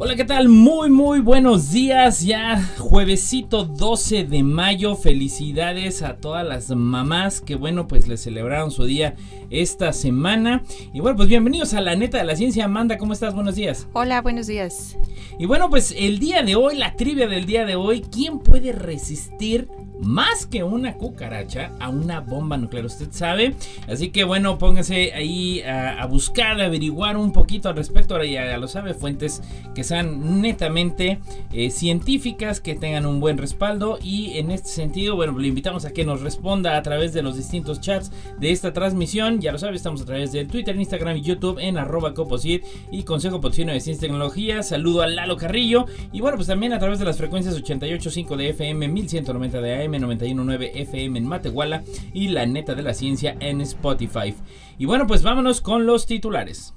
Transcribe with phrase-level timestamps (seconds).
[0.00, 0.48] Hola, ¿qué tal?
[0.48, 2.22] Muy, muy buenos días.
[2.22, 4.94] Ya juevesito 12 de mayo.
[4.94, 9.16] Felicidades a todas las mamás que, bueno, pues les celebraron su día
[9.50, 10.62] esta semana.
[10.92, 12.66] Y bueno, pues bienvenidos a la neta de la ciencia.
[12.66, 13.34] Amanda, ¿cómo estás?
[13.34, 13.88] Buenos días.
[13.92, 14.96] Hola, buenos días.
[15.36, 18.70] Y bueno, pues el día de hoy, la trivia del día de hoy, ¿quién puede
[18.70, 19.66] resistir
[20.00, 23.54] más que una cucaracha a una bomba nuclear, usted sabe.
[23.88, 28.14] Así que bueno, póngase ahí a, buscar, a averiguar un poquito al respecto.
[28.14, 29.42] Ahora ya, lo sabe, fuentes
[29.74, 31.18] que sean netamente
[31.52, 33.98] eh, científicas, que tengan un buen respaldo.
[34.02, 37.36] Y en este sentido, bueno, le invitamos a que nos responda a través de los
[37.36, 39.40] distintos chats de esta transmisión.
[39.40, 43.02] Ya lo sabe, estamos a través de Twitter, Instagram y YouTube en arroba coposit y
[43.02, 44.62] Consejo Potosino de Ciencia y Tecnología.
[44.62, 45.86] Saludo a Lalo Carrillo.
[46.12, 49.87] Y bueno, pues también a través de las frecuencias 88.5 de FM, 1190 de AM
[49.92, 54.34] M919 FM en Matehuala y La Neta de la Ciencia en Spotify.
[54.78, 56.74] Y bueno, pues vámonos con los titulares.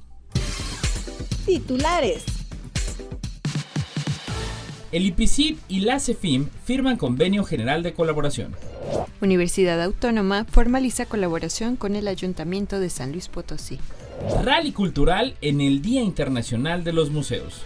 [1.45, 2.23] Titulares.
[4.91, 8.55] El IPCID y la CEFIM firman convenio general de colaboración.
[9.21, 13.79] Universidad Autónoma formaliza colaboración con el Ayuntamiento de San Luis Potosí.
[14.43, 17.61] Rally cultural en el Día Internacional de los Museos.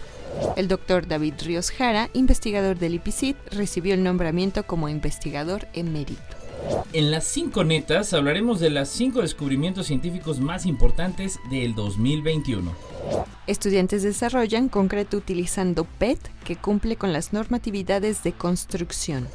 [0.56, 6.22] El doctor David Ríos Jara, investigador del IPCIT, recibió el nombramiento como investigador emérito.
[6.92, 12.74] En las cinco netas hablaremos de los cinco descubrimientos científicos más importantes del 2021.
[13.46, 19.28] Estudiantes desarrollan concreto utilizando PET que cumple con las normatividades de construcción.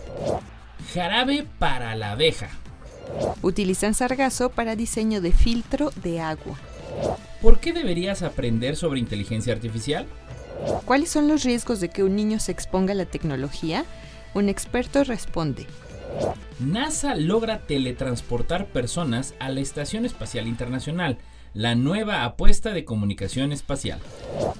[0.94, 2.50] Jarabe para la abeja.
[3.42, 6.58] Utilizan sargazo para diseño de filtro de agua.
[7.42, 10.06] ¿Por qué deberías aprender sobre inteligencia artificial?
[10.86, 13.86] ¿Cuáles son los riesgos de que un niño se exponga a la tecnología?
[14.34, 15.66] Un experto responde.
[16.60, 21.18] NASA logra teletransportar personas a la Estación Espacial Internacional,
[21.54, 24.00] la nueva apuesta de comunicación espacial.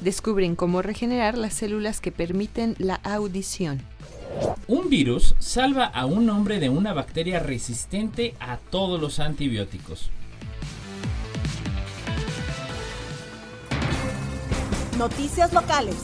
[0.02, 3.82] Descubren cómo regenerar las células que permiten la audición.
[4.68, 10.10] Un virus salva a un hombre de una bacteria resistente a todos los antibióticos.
[14.98, 15.96] Noticias locales.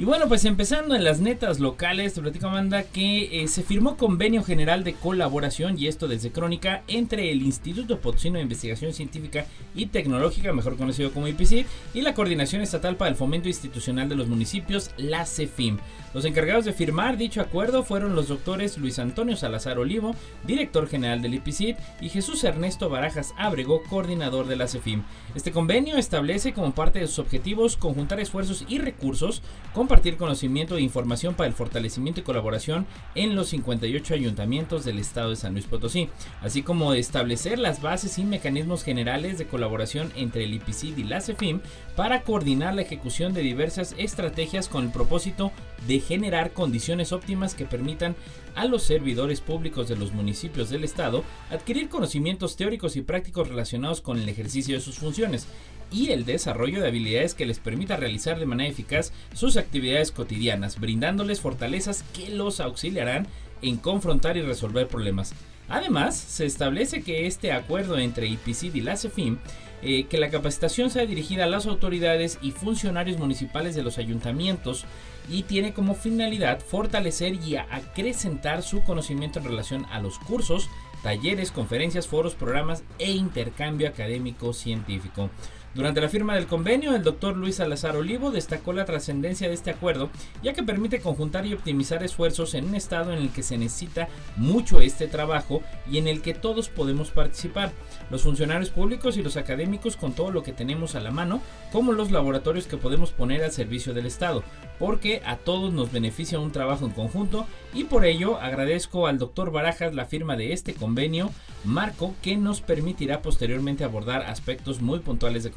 [0.00, 3.96] Y bueno, pues empezando en las netas locales, te platico Amanda que eh, se firmó
[3.96, 9.46] convenio general de colaboración, y esto desde Crónica, entre el Instituto Potosino de Investigación Científica
[9.74, 14.14] y Tecnológica, mejor conocido como IPC, y la Coordinación Estatal para el Fomento Institucional de
[14.14, 15.78] los Municipios, la CEFIM.
[16.14, 20.14] Los encargados de firmar dicho acuerdo fueron los doctores Luis Antonio Salazar Olivo,
[20.46, 25.02] director general del IPCIT, y Jesús Ernesto Barajas Ábrego, coordinador de la CEFIM.
[25.34, 29.42] Este convenio establece como parte de sus objetivos conjuntar esfuerzos y recursos
[29.74, 35.30] compartir conocimiento e información para el fortalecimiento y colaboración en los 58 ayuntamientos del estado
[35.30, 36.08] de San Luis Potosí,
[36.40, 41.20] así como establecer las bases y mecanismos generales de colaboración entre el IPCID y la
[41.20, 41.60] CEFIM
[41.96, 45.52] para coordinar la ejecución de diversas estrategias con el propósito
[45.86, 48.16] de generar condiciones óptimas que permitan
[48.54, 54.00] a los servidores públicos de los municipios del estado adquirir conocimientos teóricos y prácticos relacionados
[54.00, 55.46] con el ejercicio de sus funciones
[55.90, 60.78] y el desarrollo de habilidades que les permita realizar de manera eficaz sus actividades cotidianas,
[60.78, 63.26] brindándoles fortalezas que los auxiliarán
[63.62, 65.32] en confrontar y resolver problemas.
[65.68, 69.38] Además, se establece que este acuerdo entre IPCID y la CEFIM,
[69.82, 74.86] eh, que la capacitación sea dirigida a las autoridades y funcionarios municipales de los ayuntamientos
[75.28, 80.68] y tiene como finalidad fortalecer y acrecentar su conocimiento en relación a los cursos,
[81.02, 85.30] talleres, conferencias, foros, programas e intercambio académico científico.
[85.74, 89.70] Durante la firma del convenio, el doctor Luis Salazar Olivo destacó la trascendencia de este
[89.70, 90.08] acuerdo,
[90.42, 94.08] ya que permite conjuntar y optimizar esfuerzos en un estado en el que se necesita
[94.36, 97.72] mucho este trabajo y en el que todos podemos participar,
[98.10, 101.92] los funcionarios públicos y los académicos con todo lo que tenemos a la mano, como
[101.92, 104.42] los laboratorios que podemos poner al servicio del Estado,
[104.78, 109.50] porque a todos nos beneficia un trabajo en conjunto y por ello agradezco al doctor
[109.50, 111.30] Barajas la firma de este convenio,
[111.64, 115.50] marco que nos permitirá posteriormente abordar aspectos muy puntuales de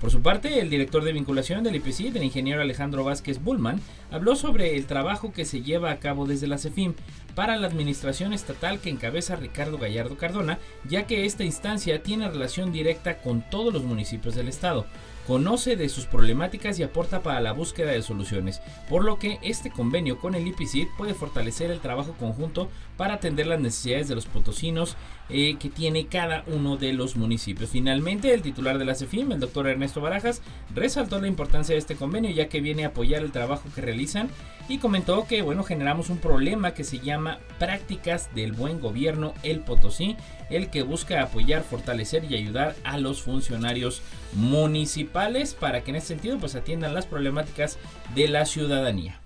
[0.00, 3.80] Por su parte, el director de vinculación del IPC, el ingeniero Alejandro Vázquez Bullman,
[4.10, 6.94] habló sobre el trabajo que se lleva a cabo desde la CEFIM
[7.34, 12.72] para la administración estatal que encabeza Ricardo Gallardo Cardona, ya que esta instancia tiene relación
[12.72, 14.86] directa con todos los municipios del estado
[15.28, 19.70] conoce de sus problemáticas y aporta para la búsqueda de soluciones, por lo que este
[19.70, 24.24] convenio con el IPCID puede fortalecer el trabajo conjunto para atender las necesidades de los
[24.24, 24.96] potosinos
[25.28, 27.68] eh, que tiene cada uno de los municipios.
[27.68, 30.40] Finalmente, el titular de la CEFIM, el doctor Ernesto Barajas,
[30.74, 34.30] resaltó la importancia de este convenio ya que viene a apoyar el trabajo que realizan
[34.66, 39.60] y comentó que bueno, generamos un problema que se llama prácticas del buen gobierno el
[39.60, 40.16] Potosí,
[40.48, 44.00] el que busca apoyar, fortalecer y ayudar a los funcionarios
[44.32, 45.17] municipales
[45.58, 47.78] para que en ese sentido pues atiendan las problemáticas
[48.14, 49.20] de la ciudadanía.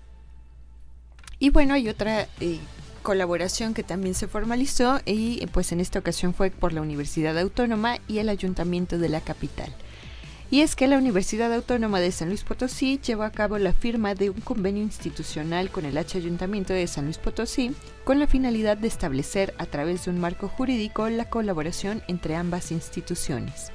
[1.39, 2.59] Y bueno, hay otra eh,
[3.03, 7.97] colaboración que también se formalizó y pues en esta ocasión fue por la Universidad Autónoma
[8.07, 9.73] y el Ayuntamiento de la capital.
[10.53, 14.13] Y es que la Universidad Autónoma de San Luis Potosí llevó a cabo la firma
[14.13, 17.71] de un convenio institucional con el H Ayuntamiento de San Luis Potosí
[18.03, 22.71] con la finalidad de establecer a través de un marco jurídico la colaboración entre ambas
[22.71, 23.71] instituciones.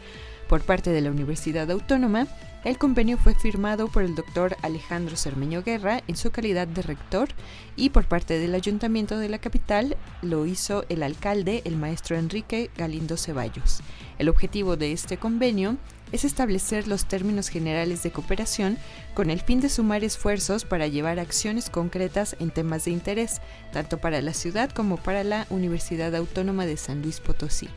[0.49, 2.27] Por parte de la Universidad Autónoma,
[2.65, 7.29] el convenio fue firmado por el doctor Alejandro Cermeño Guerra en su calidad de rector
[7.77, 12.71] y por parte del ayuntamiento de la capital lo hizo el alcalde, el maestro Enrique
[12.79, 13.81] Galindo Ceballos.
[14.19, 15.77] El objetivo de este convenio
[16.13, 18.79] es establecer los términos generales de cooperación
[19.15, 23.43] con el fin de sumar esfuerzos para llevar acciones concretas en temas de interés,
[23.73, 27.69] tanto para la ciudad como para la Universidad Autónoma de San Luis Potosí.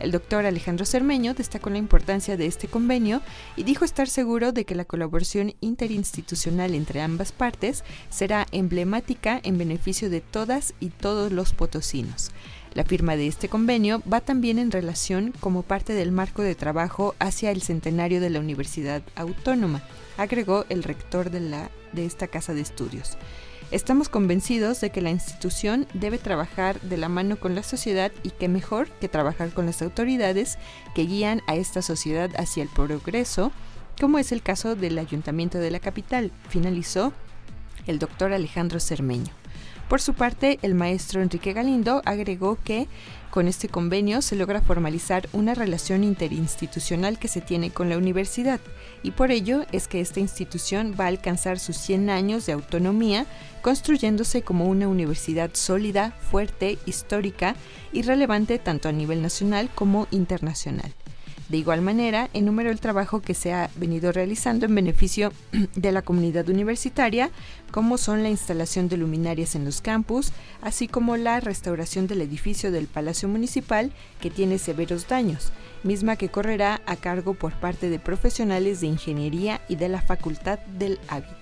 [0.00, 3.22] El doctor Alejandro Cermeño destacó la importancia de este convenio
[3.56, 9.58] y dijo estar seguro de que la colaboración interinstitucional entre ambas partes será emblemática en
[9.58, 12.30] beneficio de todas y todos los potosinos.
[12.74, 17.14] La firma de este convenio va también en relación como parte del marco de trabajo
[17.18, 19.82] hacia el centenario de la Universidad Autónoma,
[20.18, 23.16] agregó el rector de, la, de esta casa de estudios.
[23.72, 28.30] Estamos convencidos de que la institución debe trabajar de la mano con la sociedad y
[28.30, 30.56] que mejor que trabajar con las autoridades
[30.94, 33.50] que guían a esta sociedad hacia el progreso,
[34.00, 37.12] como es el caso del Ayuntamiento de la capital, finalizó
[37.88, 39.32] el doctor Alejandro Cermeño.
[39.88, 42.88] Por su parte, el maestro Enrique Galindo agregó que
[43.30, 48.60] con este convenio se logra formalizar una relación interinstitucional que se tiene con la universidad
[49.04, 53.26] y por ello es que esta institución va a alcanzar sus 100 años de autonomía
[53.62, 57.54] construyéndose como una universidad sólida, fuerte, histórica
[57.92, 60.92] y relevante tanto a nivel nacional como internacional.
[61.48, 65.32] De igual manera, enumeró el trabajo que se ha venido realizando en beneficio
[65.76, 67.30] de la comunidad universitaria,
[67.70, 72.72] como son la instalación de luminarias en los campus, así como la restauración del edificio
[72.72, 75.52] del Palacio Municipal, que tiene severos daños,
[75.84, 80.58] misma que correrá a cargo por parte de profesionales de ingeniería y de la Facultad
[80.78, 81.36] del Hábitat.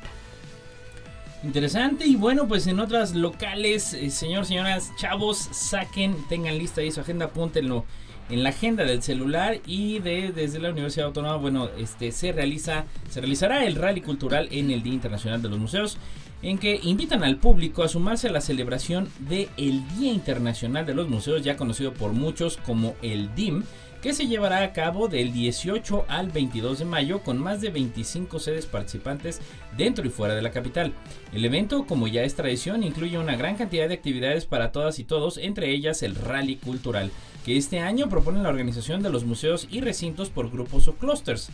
[1.42, 6.90] Interesante y bueno, pues en otras locales, eh, señor, señoras, chavos, saquen, tengan lista ahí
[6.90, 7.84] su agenda, apúntenlo
[8.30, 12.84] en la agenda del celular y de desde la Universidad Autónoma, bueno, este se realiza
[13.10, 15.98] se realizará el rally cultural en el Día Internacional de los Museos
[16.42, 19.48] en que invitan al público a sumarse a la celebración del
[19.96, 23.64] Día Internacional de los Museos, ya conocido por muchos como el DIM,
[24.04, 28.38] que se llevará a cabo del 18 al 22 de mayo con más de 25
[28.38, 29.40] sedes participantes
[29.78, 30.92] dentro y fuera de la capital.
[31.32, 35.04] El evento, como ya es tradición, incluye una gran cantidad de actividades para todas y
[35.04, 37.10] todos, entre ellas el rally cultural
[37.46, 41.48] que este año propone la organización de los museos y recintos por grupos o clusters.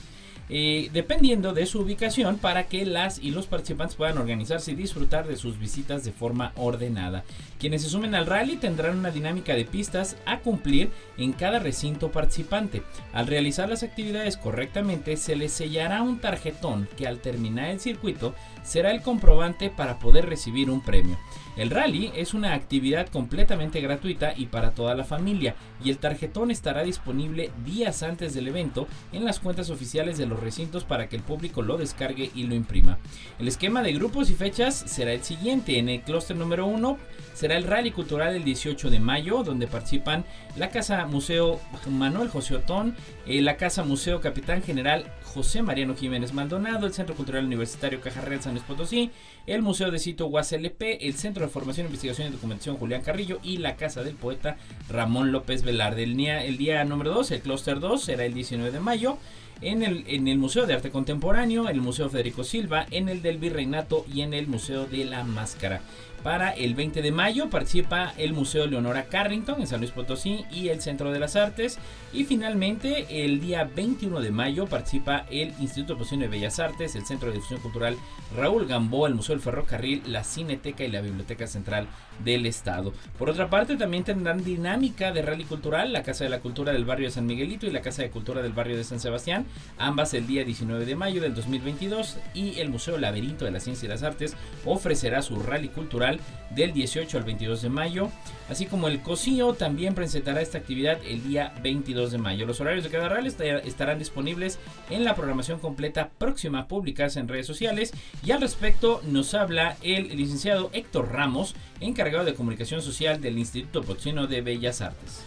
[0.52, 5.28] Eh, dependiendo de su ubicación para que las y los participantes puedan organizarse y disfrutar
[5.28, 7.22] de sus visitas de forma ordenada.
[7.60, 12.10] Quienes se sumen al rally tendrán una dinámica de pistas a cumplir en cada recinto
[12.10, 12.82] participante.
[13.12, 18.34] Al realizar las actividades correctamente se les sellará un tarjetón que al terminar el circuito
[18.64, 21.16] será el comprobante para poder recibir un premio.
[21.60, 26.50] El rally es una actividad completamente gratuita y para toda la familia y el tarjetón
[26.50, 31.16] estará disponible días antes del evento en las cuentas oficiales de los recintos para que
[31.16, 32.96] el público lo descargue y lo imprima.
[33.38, 35.78] El esquema de grupos y fechas será el siguiente.
[35.78, 36.96] En el clúster número 1
[37.34, 40.24] será el rally cultural el 18 de mayo donde participan
[40.56, 46.32] la Casa Museo Manuel José Otón, eh, la Casa Museo Capitán General José Mariano Jiménez
[46.32, 49.10] Maldonado, el Centro Cultural Universitario Cajarreal San Luis Potosí,
[49.46, 53.58] el Museo de Sitio UASLP, el Centro de Formación, Investigación y Documentación Julián Carrillo y
[53.58, 54.56] la Casa del Poeta
[54.88, 56.02] Ramón López Velarde.
[56.02, 59.18] El día, el día número 2, el Clúster 2, será el 19 de mayo.
[59.62, 63.36] En el, en el Museo de Arte Contemporáneo, el Museo Federico Silva, en el del
[63.36, 65.82] Virreinato y en el Museo de la Máscara.
[66.22, 70.68] Para el 20 de mayo participa el Museo Leonora Carrington en San Luis Potosí y
[70.68, 71.78] el Centro de las Artes.
[72.12, 77.06] Y finalmente el día 21 de mayo participa el Instituto Potosino de Bellas Artes, el
[77.06, 77.96] Centro de Difusión Cultural
[78.36, 81.86] Raúl Gamboa, el Museo del Ferrocarril, la Cineteca y la Biblioteca Central
[82.22, 82.92] del Estado.
[83.18, 86.84] Por otra parte también tendrán dinámica de rally cultural, la Casa de la Cultura del
[86.84, 89.46] barrio de San Miguelito y la Casa de Cultura del barrio de San Sebastián,
[89.78, 93.86] ambas el día 19 de mayo del 2022 y el Museo Laberinto de la Ciencia
[93.86, 94.36] y las Artes
[94.66, 96.09] ofrecerá su rally cultural
[96.50, 98.10] del 18 al 22 de mayo,
[98.48, 102.46] así como el COSIO también presentará esta actividad el día 22 de mayo.
[102.46, 103.32] Los horarios de cada rally
[103.64, 107.92] estarán disponibles en la programación completa próxima a publicarse en redes sociales
[108.24, 113.82] y al respecto nos habla el licenciado Héctor Ramos, encargado de comunicación social del Instituto
[113.82, 115.22] Potosino de Bellas Artes.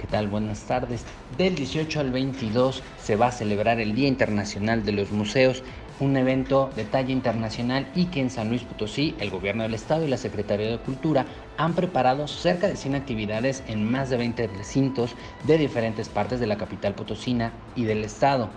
[0.00, 0.28] ¿Qué tal?
[0.28, 1.04] Buenas tardes.
[1.36, 5.62] Del 18 al 22 se va a celebrar el Día Internacional de los Museos
[6.00, 10.04] un evento de talla internacional y que en San Luis Potosí el gobierno del estado
[10.04, 11.26] y la Secretaría de Cultura
[11.56, 15.14] han preparado cerca de 100 actividades en más de 20 recintos
[15.44, 18.48] de diferentes partes de la capital potosina y del estado.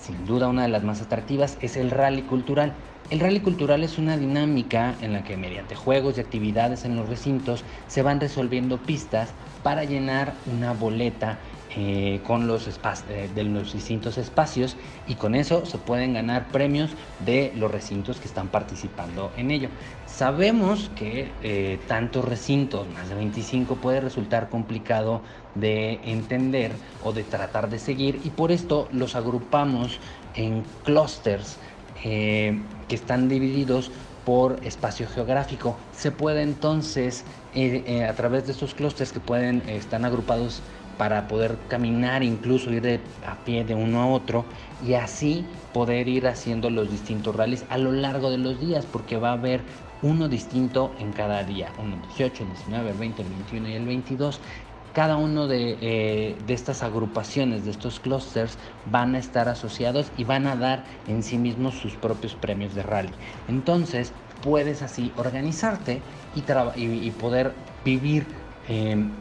[0.00, 2.74] Sin duda una de las más atractivas es el rally cultural.
[3.10, 7.08] El rally cultural es una dinámica en la que mediante juegos y actividades en los
[7.08, 9.30] recintos se van resolviendo pistas
[9.62, 11.38] para llenar una boleta
[11.74, 14.76] eh, con los eh, de los distintos espacios
[15.08, 16.90] y con eso se pueden ganar premios
[17.24, 19.70] de los recintos que están participando en ello.
[20.04, 25.22] Sabemos que eh, tantos recintos, más de 25, puede resultar complicado
[25.54, 29.98] de entender o de tratar de seguir y por esto los agrupamos
[30.34, 31.56] en clusters
[32.02, 33.92] que están divididos
[34.26, 35.76] por espacio geográfico.
[35.92, 37.24] Se puede entonces,
[37.54, 40.62] a través de estos clústeres que pueden, están agrupados
[40.98, 44.44] para poder caminar, incluso ir de, a pie de uno a otro
[44.86, 49.16] y así poder ir haciendo los distintos rallies a lo largo de los días, porque
[49.16, 49.62] va a haber
[50.02, 53.86] uno distinto en cada día, uno 18, el 19, el 20, el 21 y el
[53.86, 54.40] 22.
[54.92, 60.24] Cada uno de, eh, de estas agrupaciones, de estos clusters, van a estar asociados y
[60.24, 63.12] van a dar en sí mismos sus propios premios de rally.
[63.48, 66.02] Entonces, puedes así organizarte
[66.34, 66.40] y,
[66.78, 68.26] y, y poder vivir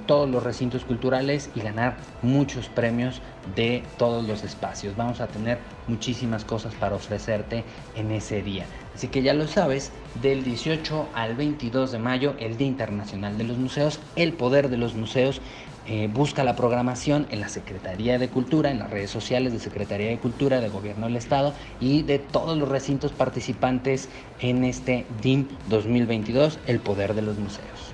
[0.05, 3.21] todos los recintos culturales y ganar muchos premios
[3.55, 4.95] de todos los espacios.
[4.95, 5.57] Vamos a tener
[5.87, 7.63] muchísimas cosas para ofrecerte
[7.95, 8.65] en ese día.
[8.93, 13.45] Así que ya lo sabes, del 18 al 22 de mayo, el Día Internacional de
[13.45, 15.41] los Museos, el poder de los museos.
[15.87, 20.09] Eh, busca la programación en la Secretaría de Cultura, en las redes sociales de Secretaría
[20.09, 24.07] de Cultura, de Gobierno del Estado y de todos los recintos participantes
[24.39, 27.90] en este DIM 2022, el poder de los museos.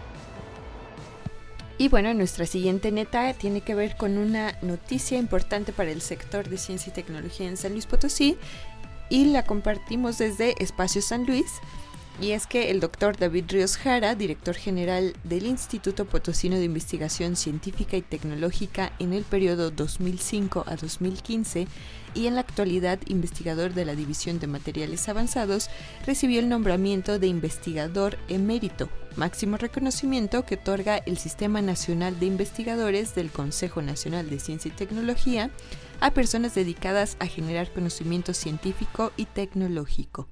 [1.79, 6.50] Y bueno, nuestra siguiente neta tiene que ver con una noticia importante para el sector
[6.50, 8.38] de ciencia y tecnología en San Luis Potosí
[9.10, 11.46] y la compartimos desde Espacio San Luis.
[12.19, 17.36] Y es que el doctor David Ríos Jara, director general del Instituto Potosino de Investigación
[17.36, 21.67] Científica y Tecnológica en el periodo 2005 a 2015,
[22.15, 25.69] y en la actualidad investigador de la División de Materiales Avanzados,
[26.07, 33.15] recibió el nombramiento de investigador emérito, máximo reconocimiento que otorga el Sistema Nacional de Investigadores
[33.15, 35.50] del Consejo Nacional de Ciencia y Tecnología
[36.00, 40.27] a personas dedicadas a generar conocimiento científico y tecnológico.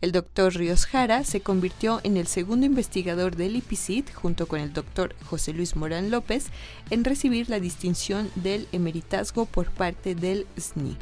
[0.00, 4.72] El doctor Ríos Jara se convirtió en el segundo investigador del IPCIT, junto con el
[4.72, 6.46] doctor José Luis Morán López,
[6.90, 10.96] en recibir la distinción del emeritazgo por parte del SNI.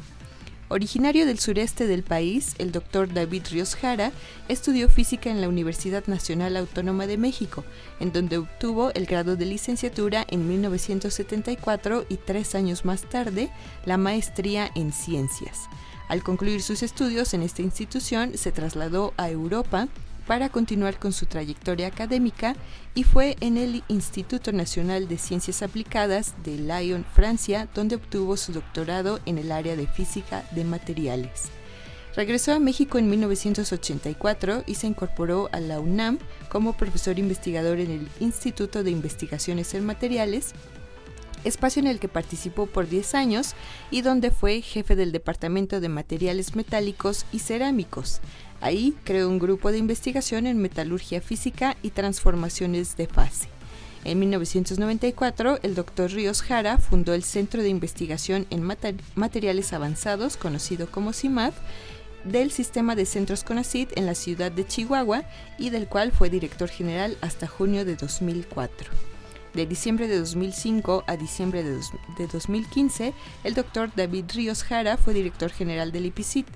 [0.71, 4.13] Originario del sureste del país, el doctor David Ríos Jara
[4.47, 7.65] estudió física en la Universidad Nacional Autónoma de México,
[7.99, 13.49] en donde obtuvo el grado de licenciatura en 1974 y tres años más tarde
[13.83, 15.67] la maestría en ciencias.
[16.07, 19.89] Al concluir sus estudios en esta institución, se trasladó a Europa
[20.27, 22.55] para continuar con su trayectoria académica
[22.93, 28.53] y fue en el Instituto Nacional de Ciencias Aplicadas de Lyon, Francia, donde obtuvo su
[28.53, 31.49] doctorado en el área de física de materiales.
[32.15, 37.91] Regresó a México en 1984 y se incorporó a la UNAM como profesor investigador en
[37.91, 40.53] el Instituto de Investigaciones en Materiales
[41.43, 43.53] espacio en el que participó por 10 años
[43.89, 48.21] y donde fue jefe del Departamento de Materiales Metálicos y Cerámicos.
[48.61, 53.49] Ahí creó un grupo de investigación en metalurgia física y transformaciones de fase.
[54.03, 58.63] En 1994, el doctor Ríos Jara fundó el Centro de Investigación en
[59.15, 61.53] Materiales Avanzados, conocido como CIMAF,
[62.23, 65.23] del sistema de centros CONACYT en la ciudad de Chihuahua
[65.57, 68.91] y del cual fue director general hasta junio de 2004.
[69.53, 73.13] De diciembre de 2005 a diciembre de, 2015,
[73.43, 76.47] el doctor David Ríos Jara fue director general del IPCIT.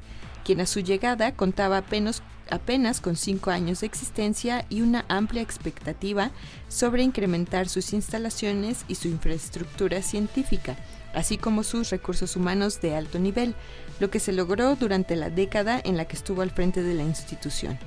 [0.46, 5.42] Quien a su llegada contaba apenas, apenas con cinco años de existencia y una amplia
[5.42, 6.32] expectativa
[6.70, 10.78] sobre incrementar sus instalaciones y su infraestructura científica,
[11.16, 13.56] así como sus recursos humanos de alto nivel,
[14.00, 17.04] lo que se logró durante la década en la que estuvo al frente de la
[17.04, 17.80] institución.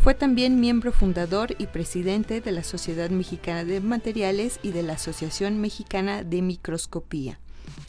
[0.00, 4.92] Fue también miembro fundador y presidente de la Sociedad Mexicana de Materiales y de la
[4.92, 7.40] Asociación Mexicana de Microscopía.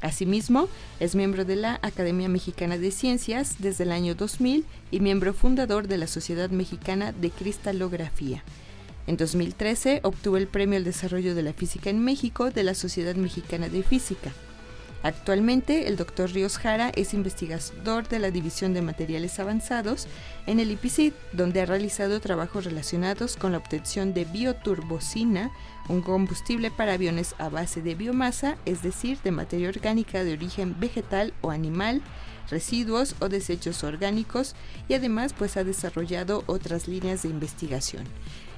[0.01, 0.69] Asimismo,
[0.99, 5.87] es miembro de la Academia Mexicana de Ciencias desde el año 2000 y miembro fundador
[5.87, 8.43] de la Sociedad Mexicana de Cristalografía.
[9.07, 13.15] En 2013 obtuvo el Premio al Desarrollo de la Física en México de la Sociedad
[13.15, 14.31] Mexicana de Física.
[15.01, 16.29] Actualmente, el Dr.
[16.31, 20.07] Ríos Jara es investigador de la División de Materiales Avanzados
[20.45, 25.51] en el IPCID, donde ha realizado trabajos relacionados con la obtención de bioturbocina,
[25.89, 30.79] un combustible para aviones a base de biomasa, es decir, de materia orgánica de origen
[30.79, 32.01] vegetal o animal,
[32.49, 34.55] residuos o desechos orgánicos,
[34.87, 38.05] y además pues ha desarrollado otras líneas de investigación.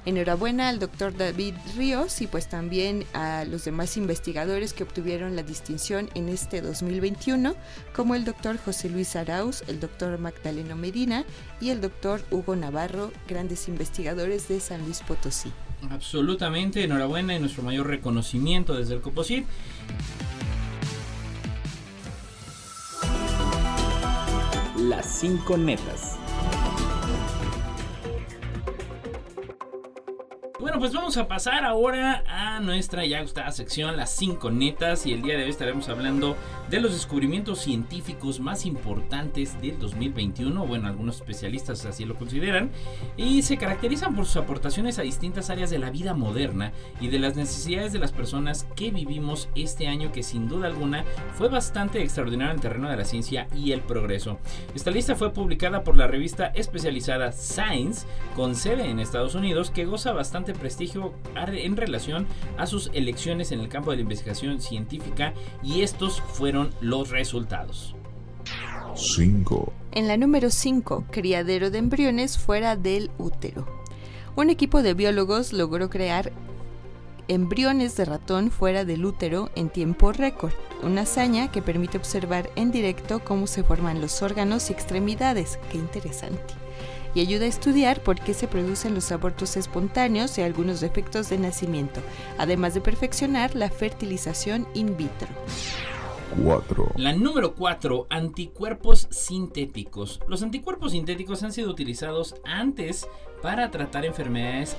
[0.04, 5.44] Enhorabuena al doctor David Ríos y pues también a los demás investigadores que obtuvieron la
[5.44, 7.54] distinción en este 2021,
[7.94, 11.24] como el doctor José Luis Arauz, el doctor Magdaleno Medina
[11.60, 15.52] y el doctor Hugo Navarro, grandes investigadores de San Luis Potosí.
[15.90, 19.46] Absolutamente, enhorabuena y nuestro mayor reconocimiento desde el Coposit.
[24.76, 26.18] Las cinco netas.
[30.62, 35.12] Bueno, pues vamos a pasar ahora a nuestra ya gustada sección, las cinco netas, y
[35.12, 36.36] el día de hoy estaremos hablando
[36.70, 42.70] de los descubrimientos científicos más importantes del 2021, bueno, algunos especialistas así lo consideran,
[43.16, 47.18] y se caracterizan por sus aportaciones a distintas áreas de la vida moderna y de
[47.18, 51.04] las necesidades de las personas que vivimos este año que sin duda alguna
[51.34, 54.38] fue bastante extraordinario en el terreno de la ciencia y el progreso.
[54.76, 59.86] Esta lista fue publicada por la revista especializada Science, con sede en Estados Unidos, que
[59.86, 62.26] goza bastante prestigio en relación
[62.58, 67.94] a sus elecciones en el campo de la investigación científica y estos fueron los resultados.
[68.94, 69.72] 5.
[69.92, 73.66] En la número 5, criadero de embriones fuera del útero.
[74.36, 76.32] Un equipo de biólogos logró crear
[77.28, 82.70] embriones de ratón fuera del útero en tiempo récord, una hazaña que permite observar en
[82.70, 85.58] directo cómo se forman los órganos y extremidades.
[85.70, 86.61] Qué interesante
[87.14, 91.38] y ayuda a estudiar por qué se producen los abortos espontáneos y algunos defectos de
[91.38, 92.00] nacimiento,
[92.38, 95.28] además de perfeccionar la fertilización in vitro.
[96.42, 96.92] 4.
[96.96, 100.20] La número 4, anticuerpos sintéticos.
[100.28, 103.06] Los anticuerpos sintéticos han sido utilizados antes
[103.42, 104.76] para tratar enfermedades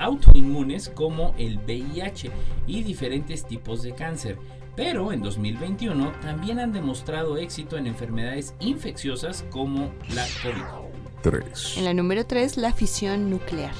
[0.00, 2.30] autoinmunes como el VIH
[2.66, 4.38] y diferentes tipos de cáncer
[4.76, 10.84] pero en 2021 también han demostrado éxito en enfermedades infecciosas como la COVID.
[11.22, 11.78] 3.
[11.78, 13.74] En la número 3, la fisión nuclear.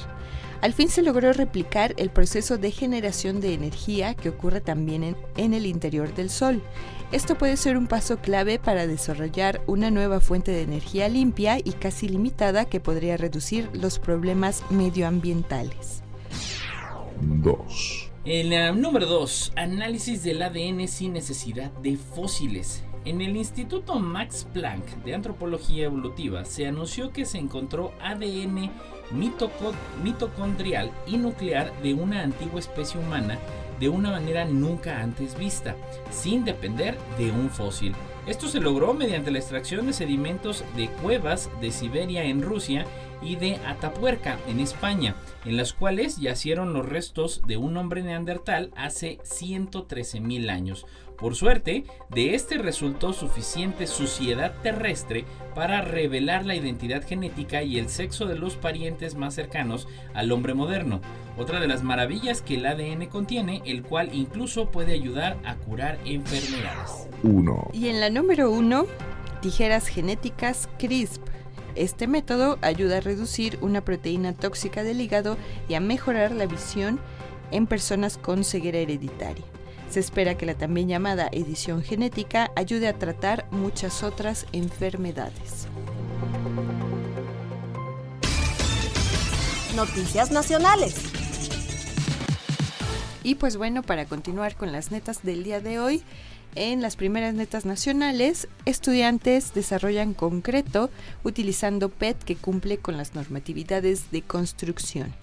[0.61, 5.15] Al fin se logró replicar el proceso de generación de energía que ocurre también en,
[5.37, 6.61] en, el interior del Sol.
[7.11, 11.73] Esto puede ser un paso clave para desarrollar una nueva fuente de energía limpia y
[11.73, 16.01] casi limitada que podría reducir los problemas medioambientales.
[17.21, 18.04] 2.
[18.25, 19.53] El número 2.
[19.55, 22.83] Análisis del ADN sin necesidad de fósiles.
[23.05, 28.71] En el Instituto Max Planck de Antropología Evolutiva se anunció que se encontró ADN
[30.03, 33.37] mitocondrial y nuclear de una antigua especie humana
[33.79, 35.75] de una manera nunca antes vista,
[36.09, 37.93] sin depender de un fósil.
[38.25, 42.87] Esto se logró mediante la extracción de sedimentos de cuevas de Siberia en Rusia
[43.25, 48.71] y de Atapuerca en España, en las cuales yacieron los restos de un hombre neandertal
[48.75, 50.85] hace 113.000 años.
[51.17, 57.89] Por suerte, de este resultó suficiente suciedad terrestre para revelar la identidad genética y el
[57.89, 60.99] sexo de los parientes más cercanos al hombre moderno.
[61.37, 65.99] Otra de las maravillas que el ADN contiene, el cual incluso puede ayudar a curar
[66.05, 67.07] enfermedades.
[67.23, 67.69] 1.
[67.73, 68.85] Y en la número 1,
[69.41, 71.34] tijeras genéticas CRISP
[71.75, 76.99] este método ayuda a reducir una proteína tóxica del hígado y a mejorar la visión
[77.51, 79.45] en personas con ceguera hereditaria.
[79.89, 85.67] Se espera que la también llamada edición genética ayude a tratar muchas otras enfermedades.
[89.75, 90.95] Noticias Nacionales.
[93.23, 96.03] Y pues bueno, para continuar con las netas del día de hoy,
[96.55, 100.89] en las primeras netas nacionales, estudiantes desarrollan concreto
[101.23, 105.13] utilizando PET que cumple con las normatividades de construcción.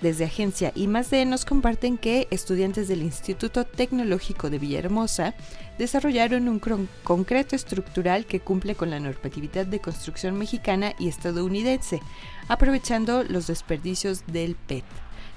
[0.00, 5.34] desde Agencia I+D nos comparten que estudiantes del Instituto Tecnológico de Villahermosa
[5.76, 6.60] desarrollaron un
[7.02, 12.00] concreto estructural que cumple con la normatividad de construcción mexicana y estadounidense,
[12.46, 14.84] aprovechando los desperdicios del PET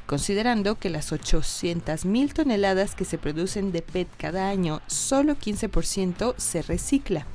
[0.05, 6.61] considerando que las 800.000 toneladas que se producen de PET cada año, solo 15% se
[6.61, 7.25] recicla,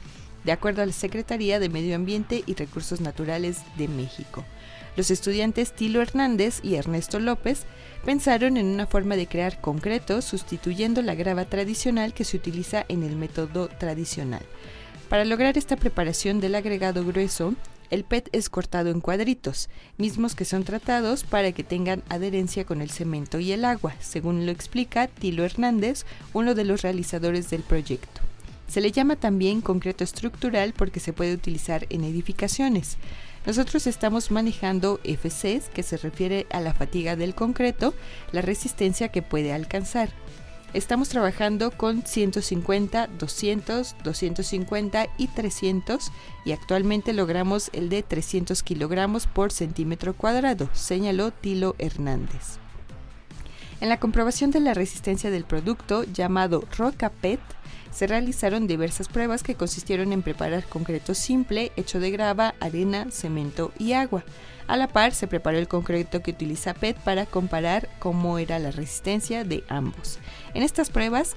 [0.44, 4.44] de acuerdo a la Secretaría de Medio Ambiente y Recursos Naturales de México.
[4.96, 7.64] Los estudiantes Tilo Hernández y Ernesto López
[8.04, 13.02] pensaron en una forma de crear concreto sustituyendo la grava tradicional que se utiliza en
[13.02, 14.42] el método tradicional.
[15.08, 17.54] Para lograr esta preparación del agregado grueso,
[17.90, 22.80] el PET es cortado en cuadritos, mismos que son tratados para que tengan adherencia con
[22.80, 27.62] el cemento y el agua, según lo explica Tilo Hernández, uno de los realizadores del
[27.62, 28.20] proyecto.
[28.68, 32.98] Se le llama también concreto estructural porque se puede utilizar en edificaciones.
[33.44, 37.94] Nosotros estamos manejando FCs, que se refiere a la fatiga del concreto,
[38.30, 40.10] la resistencia que puede alcanzar.
[40.72, 46.12] Estamos trabajando con 150, 200, 250 y 300
[46.44, 52.58] y actualmente logramos el de 300 kilogramos por centímetro cuadrado, señaló Tilo Hernández.
[53.80, 57.40] En la comprobación de la resistencia del producto llamado Rocapet,
[57.90, 63.72] se realizaron diversas pruebas que consistieron en preparar concreto simple hecho de grava, arena, cemento
[63.76, 64.22] y agua.
[64.70, 68.70] A la par se preparó el concreto que utiliza PET para comparar cómo era la
[68.70, 70.20] resistencia de ambos.
[70.54, 71.34] En estas pruebas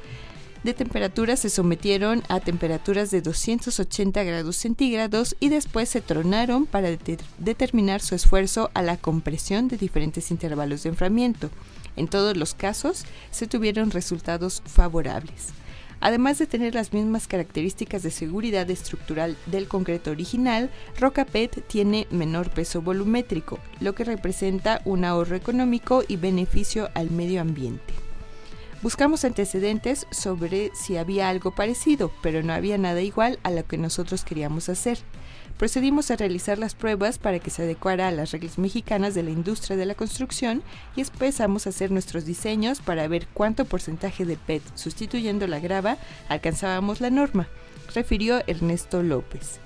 [0.64, 6.90] de temperatura se sometieron a temperaturas de 280 grados centígrados y después se tronaron para
[7.40, 11.50] determinar su esfuerzo a la compresión de diferentes intervalos de enfriamiento.
[11.96, 15.54] En todos los casos se tuvieron resultados favorables.
[16.04, 22.08] Además de tener las mismas características de seguridad estructural del concreto original, Roca PET tiene
[22.12, 27.94] menor peso volumétrico, lo que representa un ahorro económico y beneficio al medio ambiente.
[28.82, 33.78] Buscamos antecedentes sobre si había algo parecido, pero no había nada igual a lo que
[33.78, 34.98] nosotros queríamos hacer
[35.58, 39.30] procedimos a realizar las pruebas para que se adecuara a las reglas mexicanas de la
[39.30, 40.64] industria de la construcción
[40.96, 45.98] y empezamos a hacer nuestros diseños para ver cuánto porcentaje de PET sustituyendo la grava
[46.30, 47.48] alcanzábamos la norma,
[47.94, 49.60] refirió Ernesto López.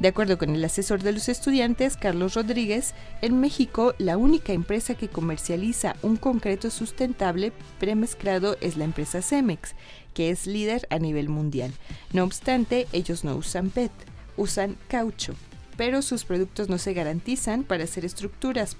[0.00, 4.96] De acuerdo con el asesor de los estudiantes, Carlos Rodríguez, en México la única empresa
[4.96, 9.74] que comercializa un concreto sustentable premezclado es la empresa Cemex,
[10.12, 11.72] que es líder a nivel mundial.
[12.12, 13.92] No obstante, ellos no usan PET
[14.36, 15.34] usan caucho,
[15.76, 18.76] pero sus productos no se garantizan para hacer estructuras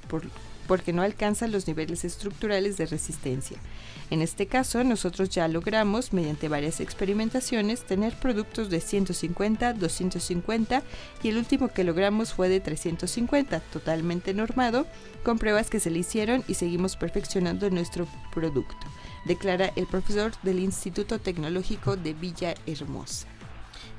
[0.67, 3.59] porque no alcanzan los niveles estructurales de resistencia.
[4.11, 10.83] En este caso, nosotros ya logramos, mediante varias experimentaciones, tener productos de 150, 250
[11.23, 14.87] y el último que logramos fue de 350, totalmente normado,
[15.23, 18.87] con pruebas que se le hicieron y seguimos perfeccionando nuestro producto,
[19.25, 23.34] declara el profesor del Instituto Tecnológico de Villa Hermosa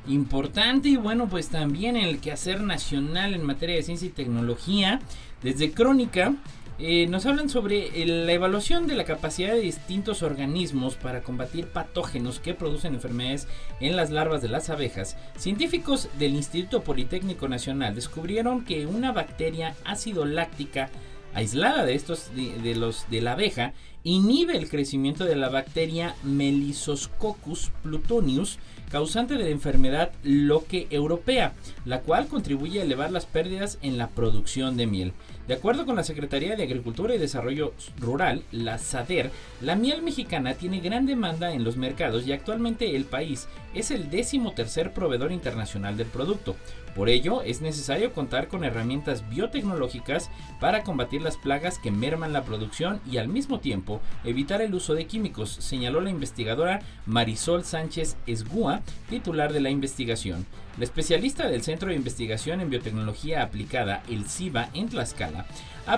[0.07, 4.99] importante y bueno pues también el quehacer nacional en materia de ciencia y tecnología
[5.41, 6.35] desde Crónica
[6.77, 12.39] eh, nos hablan sobre la evaluación de la capacidad de distintos organismos para combatir patógenos
[12.39, 13.47] que producen enfermedades
[13.79, 15.15] en las larvas de las abejas.
[15.37, 20.89] Científicos del Instituto Politécnico Nacional descubrieron que una bacteria ácido láctica
[21.35, 27.71] aislada de estos de, los de la abeja inhibe el crecimiento de la bacteria Melisoscoccus
[27.83, 28.57] plutonius
[28.89, 31.53] causante de la enfermedad loque europea,
[31.85, 35.13] la cual contribuye a elevar las pérdidas en la producción de miel.
[35.47, 40.53] De acuerdo con la Secretaría de Agricultura y Desarrollo Rural, la SADER, la miel mexicana
[40.53, 45.31] tiene gran demanda en los mercados y actualmente el país es el décimo tercer proveedor
[45.31, 46.55] internacional del producto.
[46.95, 50.31] Por ello, es necesario contar con herramientas biotecnológicas
[50.61, 54.93] para combatir las plagas que merman la producción y al mismo tiempo evitar el uso
[54.93, 60.45] de químicos, señaló la investigadora Marisol Sánchez Esgúa, titular de la investigación.
[60.77, 65.45] La especialista del Centro de Investigación en Biotecnología Aplicada, el CIBA, en Tlaxcala,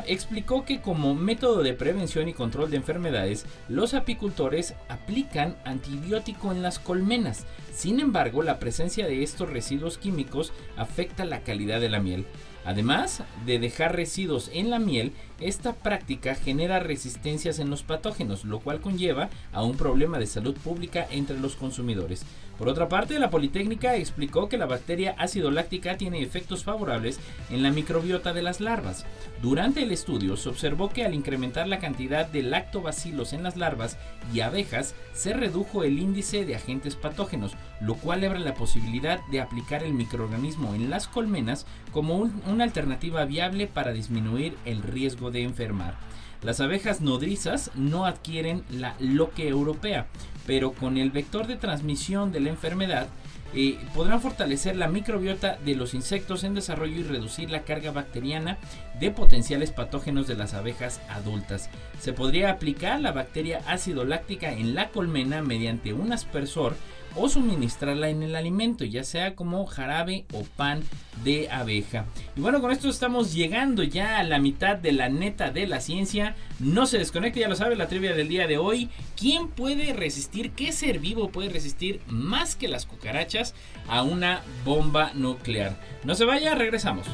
[0.08, 6.62] explicó que como método de prevención y control de enfermedades, los apicultores aplican antibiótico en
[6.62, 7.45] las colmenas.
[7.73, 12.26] Sin embargo, la presencia de estos residuos químicos afecta la calidad de la miel.
[12.65, 18.60] Además de dejar residuos en la miel, esta práctica genera resistencias en los patógenos, lo
[18.60, 22.26] cual conlleva a un problema de salud pública entre los consumidores.
[22.58, 27.19] Por otra parte, la Politécnica explicó que la bacteria ácido láctica tiene efectos favorables
[27.52, 29.06] en la microbiota de las larvas.
[29.43, 33.97] Durante el estudio se observó que al incrementar la cantidad de lactobacilos en las larvas
[34.34, 39.39] y abejas, se redujo el índice de agentes patógenos, lo cual abre la posibilidad de
[39.39, 45.44] aplicar el microorganismo en las colmenas como una alternativa viable para disminuir el riesgo de
[45.44, 45.96] enfermar.
[46.44, 50.08] Las abejas nodrizas no adquieren la loque europea,
[50.46, 53.08] pero con el vector de transmisión de la enfermedad
[53.54, 58.58] eh, podrán fortalecer la microbiota de los insectos en desarrollo y reducir la carga bacteriana
[59.00, 61.70] de potenciales patógenos de las abejas adultas.
[62.00, 66.76] Se podría aplicar la bacteria ácido láctica en la colmena mediante un aspersor
[67.17, 70.84] o suministrarla en el alimento, ya sea como jarabe o pan
[71.23, 72.06] de abeja.
[72.36, 75.82] Y bueno, con esto estamos llegando ya a la mitad de la neta de la
[75.82, 76.36] ciencia.
[76.60, 78.89] No se desconecte, ya lo sabe, la trivia del día de hoy.
[79.15, 83.56] ¿Quién puede resistir, qué ser vivo puede resistir más que las cucarachas
[83.88, 85.75] a una bomba nuclear?
[86.03, 87.08] No se vaya, regresamos.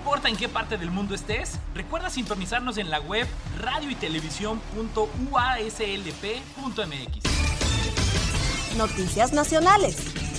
[0.00, 3.28] Importa en qué parte del mundo estés, recuerda sintonizarnos en la web
[3.60, 3.94] radio y
[8.78, 10.29] Noticias nacionales.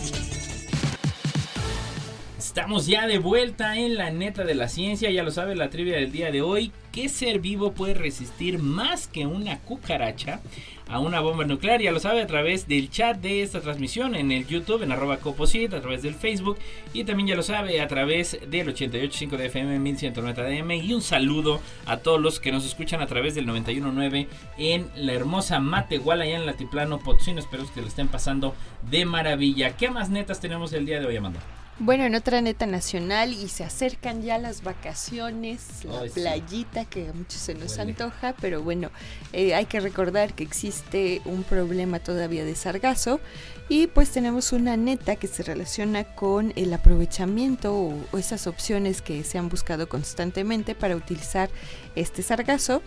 [2.52, 5.96] Estamos ya de vuelta en la neta de la ciencia, ya lo sabe la trivia
[5.96, 6.74] del día de hoy.
[6.92, 10.42] ¿Qué ser vivo puede resistir más que una cucaracha
[10.90, 11.82] a una bomba nuclear?
[11.82, 15.16] Ya lo sabe a través del chat de esta transmisión en el YouTube, en arroba
[15.16, 16.58] coposit, a través del Facebook
[16.94, 21.02] y también ya lo sabe a través del 88.5 de FM 1190 DM y un
[21.02, 26.26] saludo a todos los que nos escuchan a través del 91.9 en la hermosa Matehuala
[26.26, 27.40] allá en el Altiplano Potosino.
[27.40, 28.54] Espero que lo estén pasando
[28.90, 29.78] de maravilla.
[29.78, 31.40] ¿Qué más netas tenemos el día de hoy, Amanda?
[31.84, 36.14] Bueno, en otra neta nacional y se acercan ya las vacaciones, la Ay, sí.
[36.20, 37.94] playita que a muchos se nos Huele.
[37.94, 38.92] antoja, pero bueno,
[39.34, 43.20] eh, hay que recordar que existe un problema todavía de sargazo
[43.68, 49.02] y pues tenemos una neta que se relaciona con el aprovechamiento o, o esas opciones
[49.02, 51.50] que se han buscado constantemente para utilizar
[51.96, 52.84] este sargazo.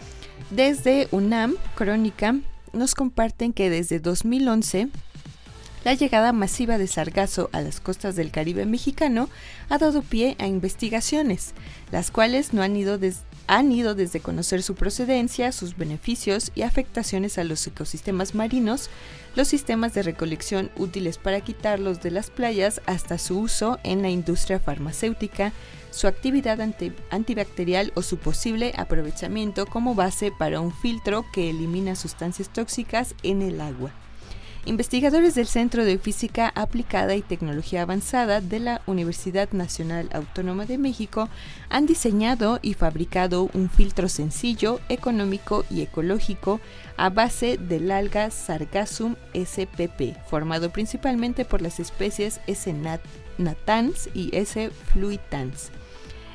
[0.50, 2.37] Desde UNAM, Crónica,
[2.72, 4.88] nos comparten que desde 2011
[5.84, 9.28] la llegada masiva de sargazo a las costas del Caribe mexicano
[9.68, 11.52] ha dado pie a investigaciones,
[11.92, 16.62] las cuales no han ido, des- han ido desde conocer su procedencia, sus beneficios y
[16.62, 18.88] afectaciones a los ecosistemas marinos,
[19.36, 24.08] los sistemas de recolección útiles para quitarlos de las playas hasta su uso en la
[24.08, 25.52] industria farmacéutica,
[25.90, 31.94] su actividad anti- antibacterial o su posible aprovechamiento como base para un filtro que elimina
[31.94, 33.92] sustancias tóxicas en el agua.
[34.66, 40.79] Investigadores del Centro de Física Aplicada y Tecnología Avanzada de la Universidad Nacional Autónoma de
[40.79, 41.29] México
[41.68, 46.61] han diseñado y fabricado un filtro sencillo, económico y ecológico
[46.96, 52.72] a base del alga Sargassum spp, formado principalmente por las especies S.
[52.72, 53.00] nat-
[53.37, 54.70] natans y S.
[54.70, 55.72] fluitans.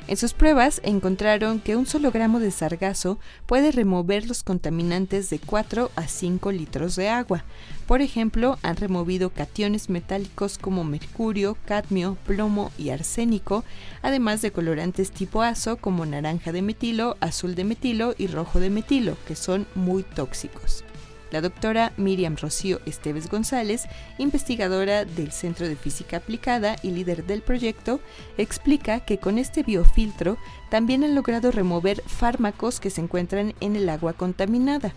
[0.06, 5.38] En sus pruebas encontraron que un solo gramo de sargazo puede remover los contaminantes de
[5.38, 7.44] 4 a 5 litros de agua.
[7.90, 13.64] Por ejemplo, han removido cationes metálicos como mercurio, cadmio, plomo y arsénico,
[14.00, 18.70] además de colorantes tipo azo como naranja de metilo, azul de metilo y rojo de
[18.70, 20.84] metilo, que son muy tóxicos.
[21.32, 23.86] La doctora Miriam Rocío Esteves González,
[24.18, 27.98] investigadora del Centro de Física Aplicada y líder del proyecto,
[28.38, 30.38] explica que con este biofiltro
[30.70, 34.94] también han logrado remover fármacos que se encuentran en el agua contaminada.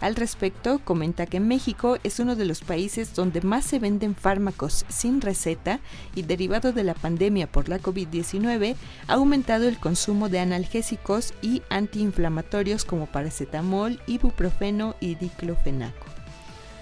[0.00, 4.86] Al respecto, comenta que México es uno de los países donde más se venden fármacos
[4.88, 5.80] sin receta
[6.14, 8.76] y derivado de la pandemia por la COVID-19
[9.08, 16.06] ha aumentado el consumo de analgésicos y antiinflamatorios como paracetamol, ibuprofeno y diclofenaco.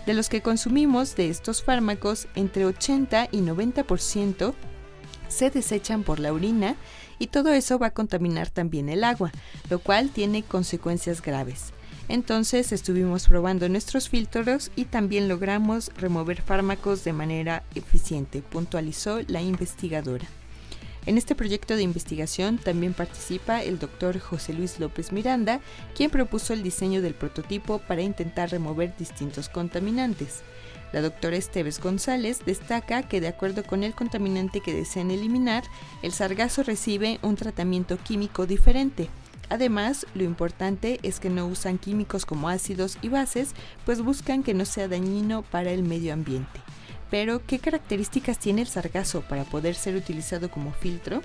[0.06, 4.54] De los que consumimos de estos fármacos, entre 80 y 90%
[5.26, 6.76] se desechan por la orina
[7.18, 9.32] y todo eso va a contaminar también el agua,
[9.68, 11.72] lo cual tiene consecuencias graves.
[12.08, 19.42] Entonces estuvimos probando nuestros filtros y también logramos remover fármacos de manera eficiente, puntualizó la
[19.42, 20.26] investigadora.
[21.04, 25.60] En este proyecto de investigación también participa el doctor José Luis López Miranda,
[25.94, 30.42] quien propuso el diseño del prototipo para intentar remover distintos contaminantes.
[30.92, 35.64] La doctora Esteves González destaca que de acuerdo con el contaminante que desean eliminar,
[36.02, 39.08] el sargazo recibe un tratamiento químico diferente.
[39.48, 44.54] Además, lo importante es que no usan químicos como ácidos y bases, pues buscan que
[44.54, 46.60] no sea dañino para el medio ambiente.
[47.10, 51.22] Pero, ¿qué características tiene el sargazo para poder ser utilizado como filtro?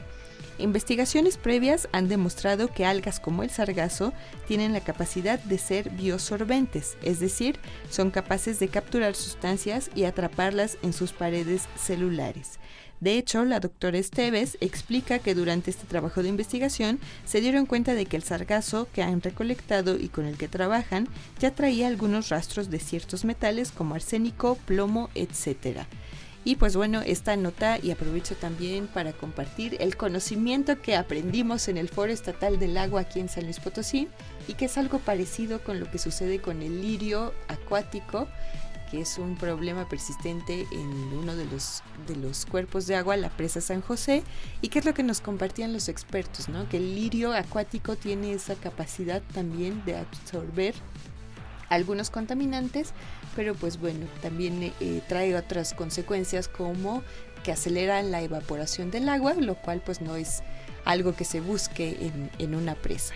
[0.60, 4.14] Investigaciones previas han demostrado que algas como el sargazo
[4.48, 7.58] tienen la capacidad de ser biosorbentes, es decir,
[7.90, 12.60] son capaces de capturar sustancias y atraparlas en sus paredes celulares.
[13.04, 17.96] De hecho, la doctora Esteves explica que durante este trabajo de investigación se dieron cuenta
[17.96, 22.30] de que el sargazo que han recolectado y con el que trabajan ya traía algunos
[22.30, 25.80] rastros de ciertos metales como arsénico, plomo, etc.
[26.46, 31.76] Y pues bueno, esta nota y aprovecho también para compartir el conocimiento que aprendimos en
[31.76, 34.08] el Foro Estatal del Agua aquí en San Luis Potosí
[34.48, 38.30] y que es algo parecido con lo que sucede con el lirio acuático
[38.94, 43.30] que es un problema persistente en uno de los, de los cuerpos de agua, la
[43.30, 44.22] presa San José,
[44.62, 46.70] y que es lo que nos compartían los expertos, ¿no?
[46.70, 50.76] que el lirio acuático tiene esa capacidad también de absorber
[51.70, 52.94] algunos contaminantes,
[53.36, 57.02] pero pues bueno, también eh, trae otras consecuencias como
[57.44, 60.44] que aceleran la evaporación del agua, lo cual pues no es
[60.86, 63.16] algo que se busque en, en una presa.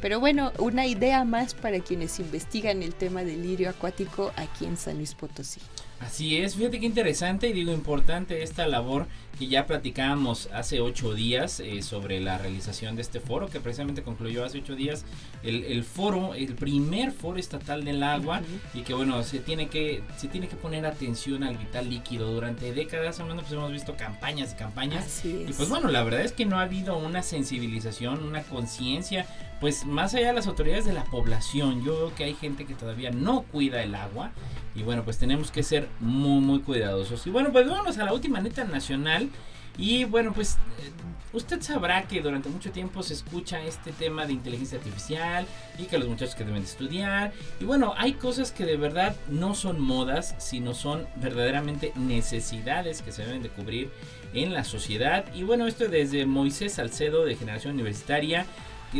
[0.00, 4.76] Pero bueno, una idea más para quienes investigan el tema del lirio acuático aquí en
[4.76, 5.60] San Luis Potosí.
[6.00, 11.14] Así es, fíjate qué interesante y digo importante esta labor que ya platicábamos hace ocho
[11.14, 15.04] días eh, sobre la realización de este foro que precisamente concluyó hace ocho días
[15.42, 18.42] el, el foro, el primer foro estatal del agua
[18.74, 22.32] y que bueno, se tiene que se tiene que poner atención al vital líquido.
[22.32, 25.24] Durante décadas, hablando pues hemos visto campañas y campañas.
[25.24, 29.26] Y pues bueno, la verdad es que no ha habido una sensibilización, una conciencia
[29.60, 32.74] pues más allá de las autoridades de la población, yo veo que hay gente que
[32.74, 34.30] todavía no cuida el agua
[34.74, 37.26] y bueno, pues tenemos que ser muy, muy cuidadosos.
[37.26, 39.28] Y bueno, pues vámonos a la última neta nacional.
[39.76, 40.90] Y bueno, pues eh,
[41.32, 45.46] usted sabrá que durante mucho tiempo se escucha este tema de inteligencia artificial
[45.78, 47.32] y que los muchachos que deben de estudiar.
[47.60, 53.12] Y bueno, hay cosas que de verdad no son modas, sino son verdaderamente necesidades que
[53.12, 53.90] se deben de cubrir
[54.32, 55.24] en la sociedad.
[55.34, 58.46] Y bueno, esto desde Moisés Salcedo de Generación Universitaria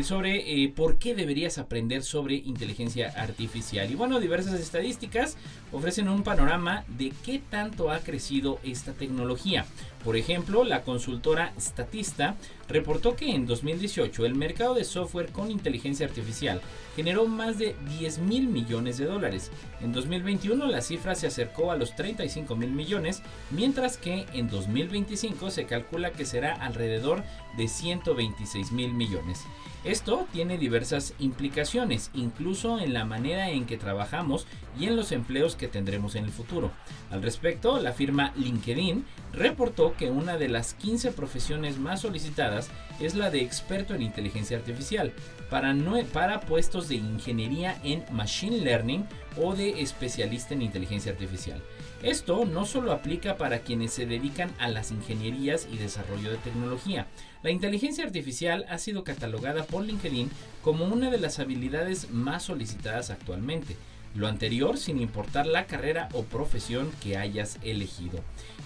[0.02, 3.90] sobre eh, por qué deberías aprender sobre inteligencia artificial.
[3.90, 5.36] Y bueno, diversas estadísticas
[5.72, 9.66] ofrecen un panorama de qué tanto ha crecido esta tecnología.
[10.04, 12.36] Por ejemplo, la consultora Statista
[12.68, 16.60] reportó que en 2018 el mercado de software con inteligencia artificial
[16.96, 19.50] generó más de 10 mil millones de dólares.
[19.80, 25.50] En 2021 la cifra se acercó a los 35 mil millones, mientras que en 2025
[25.50, 27.22] se calcula que será alrededor
[27.56, 29.44] de 126 mil millones.
[29.84, 34.46] Esto tiene diversas implicaciones, incluso en la manera en que trabajamos
[34.78, 36.72] y en los empleos que tendremos en el futuro.
[37.10, 42.57] Al respecto, la firma LinkedIn reportó que una de las 15 profesiones más solicitadas
[43.00, 45.12] es la de experto en inteligencia artificial
[45.50, 45.74] para,
[46.12, 51.62] para puestos de ingeniería en machine learning o de especialista en inteligencia artificial.
[52.02, 57.06] Esto no solo aplica para quienes se dedican a las ingenierías y desarrollo de tecnología.
[57.42, 60.30] La inteligencia artificial ha sido catalogada por LinkedIn
[60.62, 63.76] como una de las habilidades más solicitadas actualmente
[64.14, 68.20] lo anterior sin importar la carrera o profesión que hayas elegido.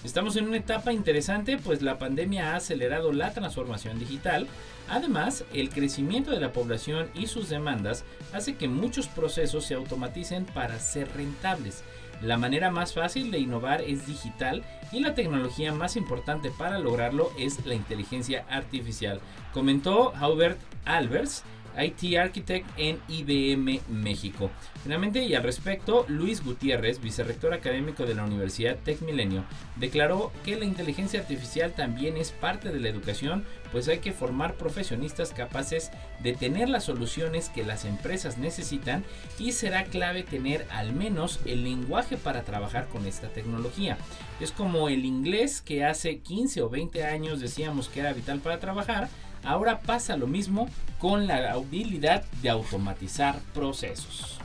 [0.04, 4.48] Estamos en una etapa interesante pues la pandemia ha acelerado la transformación digital.
[4.88, 10.44] Además, el crecimiento de la población y sus demandas hace que muchos procesos se automaticen
[10.44, 11.84] para ser rentables.
[12.22, 17.32] La manera más fácil de innovar es digital y la tecnología más importante para lograrlo
[17.36, 19.20] es la inteligencia artificial,
[19.52, 21.42] comentó Hubert Albers,
[21.80, 24.50] IT Architect en IBM México.
[24.82, 29.44] Finalmente, y al respecto, Luis Gutiérrez, vicerrector académico de la Universidad Tech Milenio,
[29.76, 34.54] declaró que la inteligencia artificial también es parte de la educación, pues hay que formar
[34.54, 35.90] profesionistas capaces
[36.22, 39.04] de tener las soluciones que las empresas necesitan
[39.38, 43.96] y será clave tener al menos el lenguaje para trabajar con esta tecnología.
[44.40, 48.60] Es como el inglés que hace 15 o 20 años decíamos que era vital para
[48.60, 49.08] trabajar,
[49.44, 54.38] Ahora pasa lo mismo con la habilidad de automatizar procesos.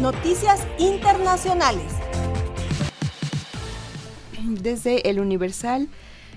[0.00, 1.92] Noticias internacionales.
[4.42, 5.88] Desde el Universal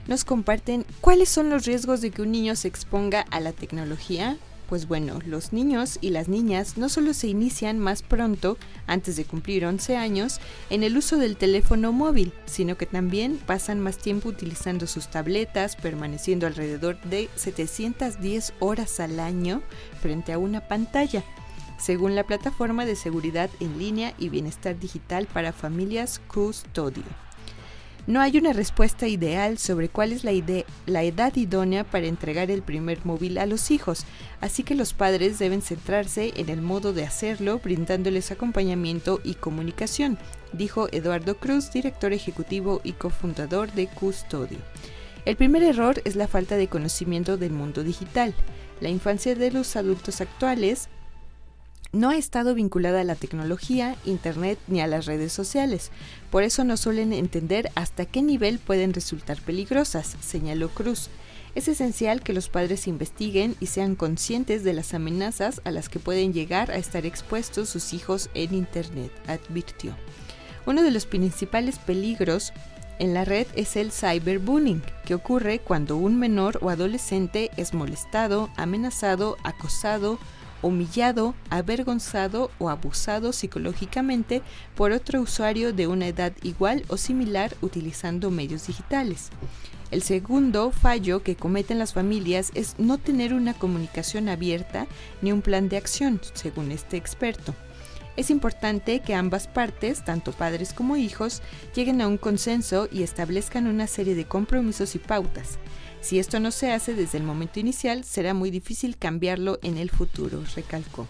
[0.08, 4.38] nos comparten cuáles son los riesgos de que un niño se exponga a la tecnología
[4.68, 9.26] pues bueno, los niños y las niñas no solo se inician más pronto, antes de
[9.26, 14.30] cumplir 11 años, en el uso del teléfono móvil, sino que también pasan más tiempo
[14.30, 19.62] utilizando sus tabletas, permaneciendo alrededor de 710 horas al año
[20.02, 21.24] frente a una pantalla,
[21.78, 27.04] según la plataforma de seguridad en línea y bienestar digital para familias Custodio.
[28.08, 30.32] No hay una respuesta ideal sobre cuál es la,
[30.86, 34.06] la, edad idónea para entregar el primer móvil a los hijos,
[34.42, 40.18] así que los padres deben centrarse en el modo de hacerlo brindándoles acompañamiento y comunicación,
[40.54, 44.60] dijo Eduardo Cruz, director ejecutivo y cofundador de Custodio.
[45.26, 48.34] El primer error es la falta de conocimiento del mundo digital.
[48.80, 50.88] La infancia de los adultos actuales
[51.92, 55.92] no ha estado vinculada a la tecnología, Internet ni a las redes sociales.
[56.32, 61.10] Por eso no suelen entender hasta qué nivel pueden resultar peligrosas, señaló Cruz.
[61.58, 65.98] Es esencial que los padres investiguen y sean conscientes de las amenazas a las que
[65.98, 69.98] pueden llegar a estar expuestos sus hijos en Internet, advirtió.
[70.68, 72.54] Uno de los principales peligros
[73.00, 78.52] en la red es el cyberbullying, que ocurre cuando un menor o adolescente es molestado,
[78.56, 80.20] amenazado, acosado,
[80.62, 84.42] humillado, avergonzado o abusado psicológicamente
[84.76, 89.30] por otro usuario de una edad igual o similar utilizando medios digitales.
[89.90, 94.88] El segundo fallo que cometen las familias es no tener una comunicación abierta
[95.22, 97.56] ni un plan de acción, según este experto.
[98.18, 101.44] Es importante que ambas partes, tanto padres como hijos,
[101.76, 105.60] lleguen a un consenso y establezcan una serie de compromisos y pautas.
[106.02, 109.90] Si esto no se hace desde el momento inicial, será muy difícil cambiarlo en el
[109.90, 111.08] futuro, recalcó.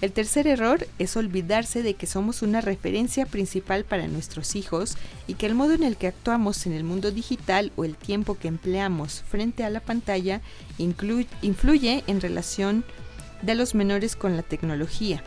[0.00, 4.96] El tercer error es olvidarse de que somos una referencia principal para nuestros hijos
[5.28, 8.36] y que el modo en el que actuamos en el mundo digital o el tiempo
[8.36, 10.40] que empleamos frente a la pantalla
[10.78, 12.84] influye en relación
[13.42, 15.22] de los menores con la tecnología.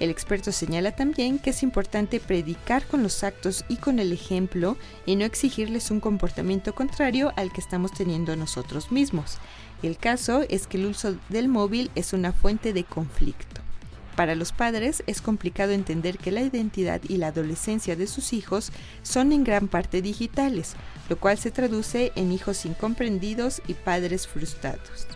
[0.00, 4.78] El experto señala también que es importante predicar con los actos y con el ejemplo
[5.04, 9.36] y no exigirles un comportamiento contrario al que estamos teniendo nosotros mismos.
[9.82, 13.60] El caso es que el uso del móvil es una fuente de conflicto.
[14.16, 18.72] Para los padres es complicado entender que la identidad y la adolescencia de sus hijos
[19.02, 20.76] son en gran parte digitales,
[21.10, 25.06] lo cual se traduce en hijos incomprendidos y padres frustrados.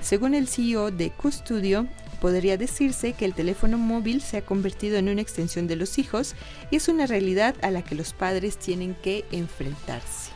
[0.00, 1.88] Según el CEO de Custudio,
[2.20, 6.34] podría decirse que el teléfono móvil se ha convertido en una extensión de los hijos
[6.70, 10.32] y es una realidad a la que los padres tienen que enfrentarse.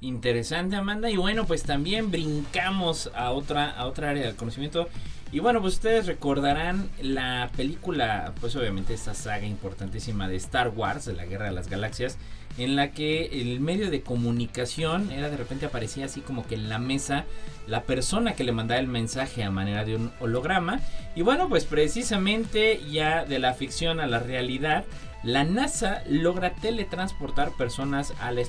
[0.00, 1.08] Interesante, Amanda.
[1.08, 4.88] Y bueno, pues también brincamos a otra, a otra área del conocimiento.
[5.32, 11.06] Y bueno, pues ustedes recordarán la película, pues obviamente esta saga importantísima de Star Wars,
[11.06, 12.18] de la Guerra de las Galaxias,
[12.58, 16.68] en la que el medio de comunicación era de repente aparecía así como que en
[16.68, 17.24] la mesa
[17.66, 20.80] la persona que le mandaba el mensaje a manera de un holograma.
[21.16, 24.84] Y bueno, pues precisamente ya de la ficción a la realidad,
[25.22, 28.42] la NASA logra teletransportar personas a la,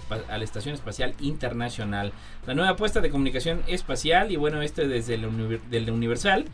[0.44, 2.12] Estación Espacial Internacional.
[2.46, 6.46] La nueva apuesta de comunicación espacial y bueno, este desde el Universal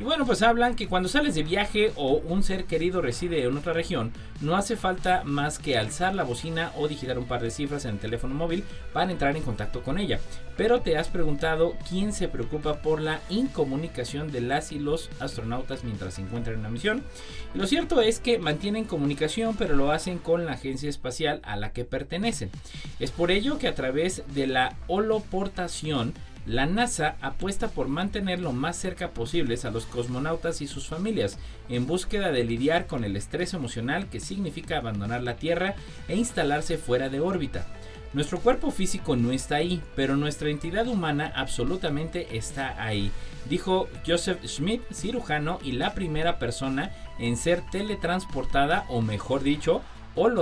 [0.00, 3.56] y bueno, pues hablan que cuando sales de viaje o un ser querido reside en
[3.56, 7.50] otra región, no hace falta más que alzar la bocina o digitar un par de
[7.50, 10.20] cifras en el teléfono móvil para entrar en contacto con ella.
[10.56, 15.82] Pero te has preguntado quién se preocupa por la incomunicación de las y los astronautas
[15.82, 17.02] mientras se encuentran en una misión.
[17.54, 21.72] lo cierto es que mantienen comunicación, pero lo hacen con la agencia espacial a la
[21.72, 22.50] que pertenecen.
[23.00, 26.14] Es por ello que a través de la holoportación
[26.48, 31.38] la NASA apuesta por mantener lo más cerca posibles a los cosmonautas y sus familias,
[31.68, 35.74] en búsqueda de lidiar con el estrés emocional que significa abandonar la Tierra
[36.08, 37.66] e instalarse fuera de órbita.
[38.14, 43.10] Nuestro cuerpo físico no está ahí, pero nuestra entidad humana absolutamente está ahí,
[43.50, 49.82] dijo Joseph Schmidt, cirujano y la primera persona en ser teletransportada, o mejor dicho,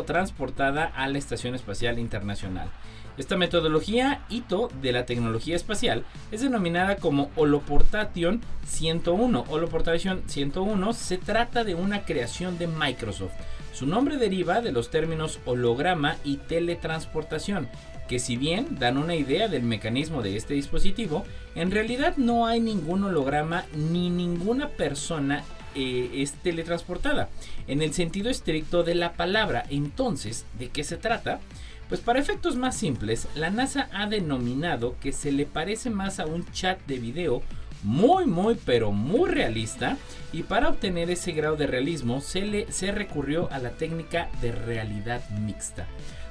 [0.05, 2.71] transportada a la Estación Espacial Internacional.
[3.19, 9.45] Esta metodología hito de la tecnología espacial es denominada como Holoportation 101.
[9.49, 13.33] Holoportation 101 se trata de una creación de Microsoft.
[13.73, 17.69] Su nombre deriva de los términos holograma y teletransportación,
[18.09, 21.25] que si bien dan una idea del mecanismo de este dispositivo,
[21.55, 25.45] en realidad no hay ningún holograma ni ninguna persona
[25.77, 27.29] eh, es teletransportada,
[27.69, 29.65] en el sentido estricto de la palabra.
[29.71, 31.41] Entonces, ¿de qué se trata?
[31.89, 36.27] Pues para efectos más simples, la NASA ha denominado que se le parece más a
[36.27, 37.43] un chat de video
[37.83, 39.97] muy muy pero muy realista
[40.33, 44.51] y para obtener ese grado de realismo se, le, se recurrió a la técnica de
[44.51, 45.87] realidad mixta.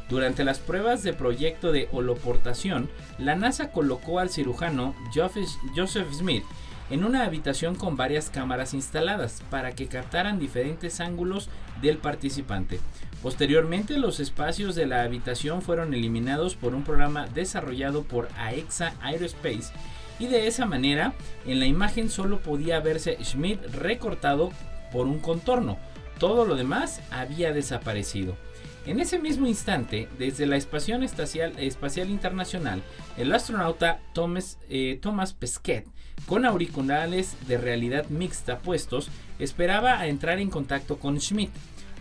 [0.10, 6.44] Durante las pruebas de proyecto de holoportación, la NASA colocó al cirujano Joseph Smith
[6.90, 11.50] en una habitación con varias cámaras instaladas para que captaran diferentes ángulos
[11.82, 12.80] del participante.
[13.22, 19.74] Posteriormente, los espacios de la habitación fueron eliminados por un programa desarrollado por AEXA Aerospace
[20.20, 21.14] y de esa manera
[21.46, 24.52] en la imagen solo podía verse Schmidt recortado
[24.92, 25.78] por un contorno.
[26.20, 28.38] Todo lo demás había desaparecido.
[28.86, 32.84] En ese mismo instante, desde la Estación Espacial, Internacional,
[33.18, 35.88] el astronauta Thomas, eh, Thomas Pesquet,
[36.26, 39.10] con auriculares de realidad mixta puestos,
[39.40, 41.52] esperaba a entrar en contacto con Schmidt.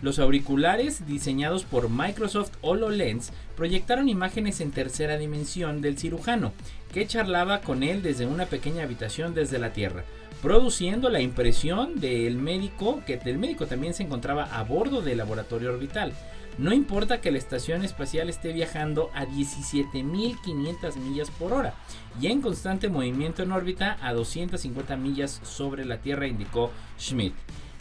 [0.01, 6.53] Los auriculares diseñados por Microsoft HoloLens proyectaron imágenes en tercera dimensión del cirujano,
[6.93, 10.03] que charlaba con él desde una pequeña habitación desde la Tierra,
[10.41, 15.71] produciendo la impresión del médico que el médico también se encontraba a bordo del laboratorio
[15.73, 16.13] orbital.
[16.57, 21.73] No importa que la estación espacial esté viajando a 17.500 millas por hora
[22.21, 27.33] y en constante movimiento en órbita a 250 millas sobre la Tierra, indicó Schmidt.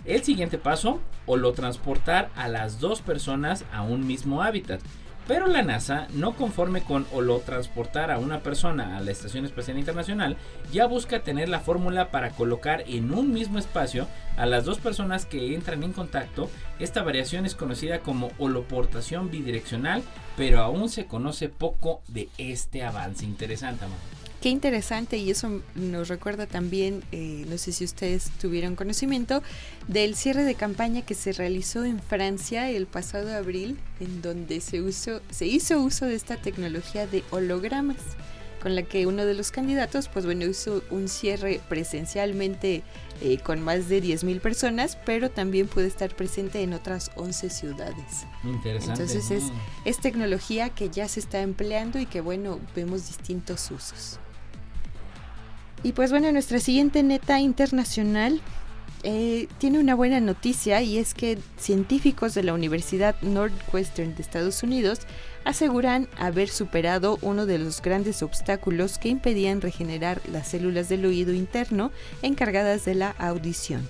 [0.04, 4.80] El siguiente paso, o lo transportar a las dos personas a un mismo hábitat.
[5.26, 9.78] Pero la NASA, no conforme con o transportar a una persona a la Estación Espacial
[9.78, 10.36] Internacional,
[10.70, 15.24] ya busca tener la fórmula para colocar en un mismo espacio a las dos personas
[15.24, 16.50] que entran en contacto.
[16.78, 20.02] Esta variación es conocida como holoportación bidireccional,
[20.36, 23.24] pero aún se conoce poco de este avance.
[23.24, 24.23] Interesante, amor.
[24.44, 29.42] Qué interesante y eso nos recuerda también, eh, no sé si ustedes tuvieron conocimiento,
[29.88, 34.82] del cierre de campaña que se realizó en Francia el pasado abril, en donde se,
[34.82, 37.96] usó, se hizo uso de esta tecnología de hologramas,
[38.62, 42.82] con la que uno de los candidatos, pues bueno, hizo un cierre presencialmente
[43.22, 48.26] eh, con más de 10.000 personas, pero también puede estar presente en otras 11 ciudades.
[48.42, 49.04] Interesante.
[49.04, 49.44] Entonces es,
[49.86, 54.20] es tecnología que ya se está empleando y que bueno, vemos distintos usos.
[55.84, 58.40] Y pues bueno, nuestra siguiente neta internacional
[59.02, 64.62] eh, tiene una buena noticia y es que científicos de la Universidad Northwestern de Estados
[64.62, 65.00] Unidos
[65.44, 71.34] aseguran haber superado uno de los grandes obstáculos que impedían regenerar las células del oído
[71.34, 73.86] interno encargadas de la audición.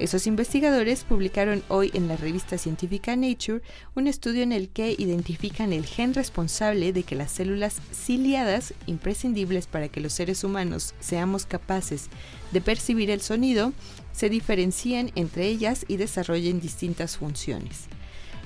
[0.00, 3.60] Esos investigadores publicaron hoy en la revista científica Nature
[3.94, 9.66] un estudio en el que identifican el gen responsable de que las células ciliadas, imprescindibles
[9.66, 12.08] para que los seres humanos seamos capaces
[12.50, 13.74] de percibir el sonido,
[14.12, 17.84] se diferencien entre ellas y desarrollen distintas funciones.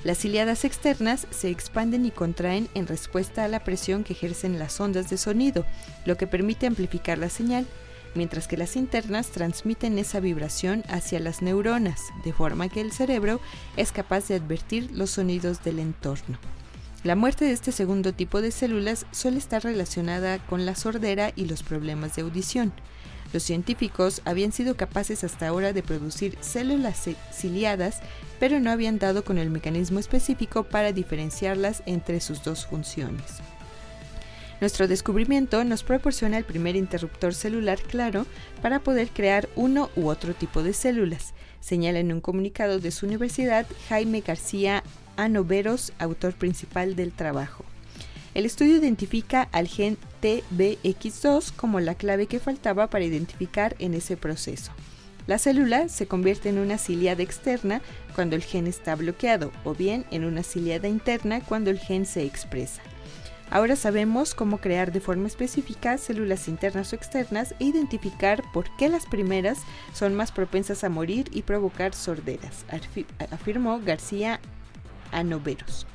[0.03, 4.81] Las ciliadas externas se expanden y contraen en respuesta a la presión que ejercen las
[4.81, 5.65] ondas de sonido,
[6.05, 7.65] lo que permite amplificar la señal
[8.15, 13.39] mientras que las internas transmiten esa vibración hacia las neuronas, de forma que el cerebro
[13.77, 16.37] es capaz de advertir los sonidos del entorno.
[17.03, 21.45] La muerte de este segundo tipo de células suele estar relacionada con la sordera y
[21.45, 22.73] los problemas de audición.
[23.31, 28.01] Los científicos habían sido capaces hasta ahora de producir células ciliadas,
[28.39, 33.41] pero no habían dado con el mecanismo específico para diferenciarlas entre sus dos funciones.
[34.61, 38.25] Nuestro descubrimiento nos proporciona el primer interruptor celular claro
[38.61, 43.05] para poder crear uno u otro tipo de células, señala en un comunicado de su
[43.05, 44.81] universidad Jaime García
[45.17, 47.65] Anoveros, autor principal del trabajo.
[48.33, 54.17] El estudio identifica al gen TBX2 como la clave que faltaba para identificar en ese
[54.17, 54.71] proceso.
[55.27, 57.81] La célula se convierte en una ciliada externa
[58.13, 62.23] cuando el gen está bloqueado o bien en una ciliada interna cuando el gen se
[62.23, 62.81] expresa.
[63.51, 68.89] Ahora sabemos cómo crear de forma específica células internas o externas e identificar por qué
[68.89, 69.59] las primeras
[69.93, 72.65] son más propensas a morir y provocar sorderas,
[73.31, 74.39] afirmó García
[75.11, 75.85] Anoveros.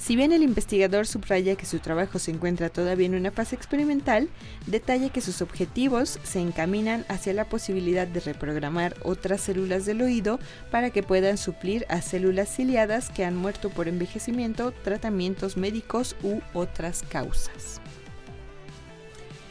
[0.00, 4.30] Si bien el investigador subraya que su trabajo se encuentra todavía en una fase experimental,
[4.66, 10.40] detalla que sus objetivos se encaminan hacia la posibilidad de reprogramar otras células del oído
[10.70, 16.40] para que puedan suplir a células ciliadas que han muerto por envejecimiento, tratamientos médicos u
[16.54, 17.82] otras causas.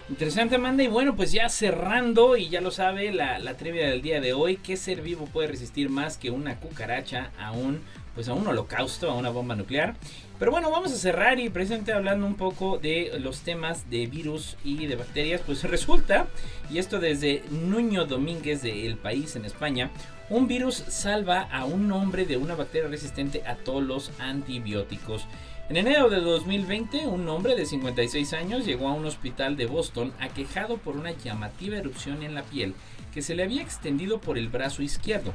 [0.09, 0.81] Interesante, Amanda.
[0.81, 4.33] Y bueno, pues ya cerrando, y ya lo sabe, la, la trivia del día de
[4.33, 7.81] hoy: ¿qué ser vivo puede resistir más que una cucaracha a un,
[8.15, 9.95] pues a un holocausto, a una bomba nuclear?
[10.39, 14.55] Pero bueno, vamos a cerrar y precisamente hablando un poco de los temas de virus
[14.63, 16.27] y de bacterias, pues resulta,
[16.71, 19.91] y esto desde Nuño Domínguez de El País en España,
[20.29, 25.25] un virus salva a un hombre de una bacteria resistente a todos los antibióticos.
[25.67, 30.13] En enero de 2020, un hombre de 56 años llegó a un hospital de Boston
[30.21, 32.75] aquejado por una llamativa erupción en la piel
[33.13, 35.33] que se le había extendido por el brazo izquierdo.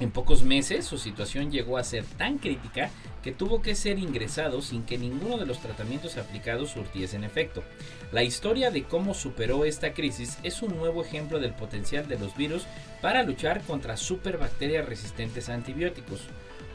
[0.00, 2.90] En pocos meses su situación llegó a ser tan crítica
[3.22, 7.62] que tuvo que ser ingresado sin que ninguno de los tratamientos aplicados surtiesen efecto.
[8.10, 12.36] La historia de cómo superó esta crisis es un nuevo ejemplo del potencial de los
[12.36, 12.64] virus
[13.00, 16.22] para luchar contra superbacterias resistentes a antibióticos.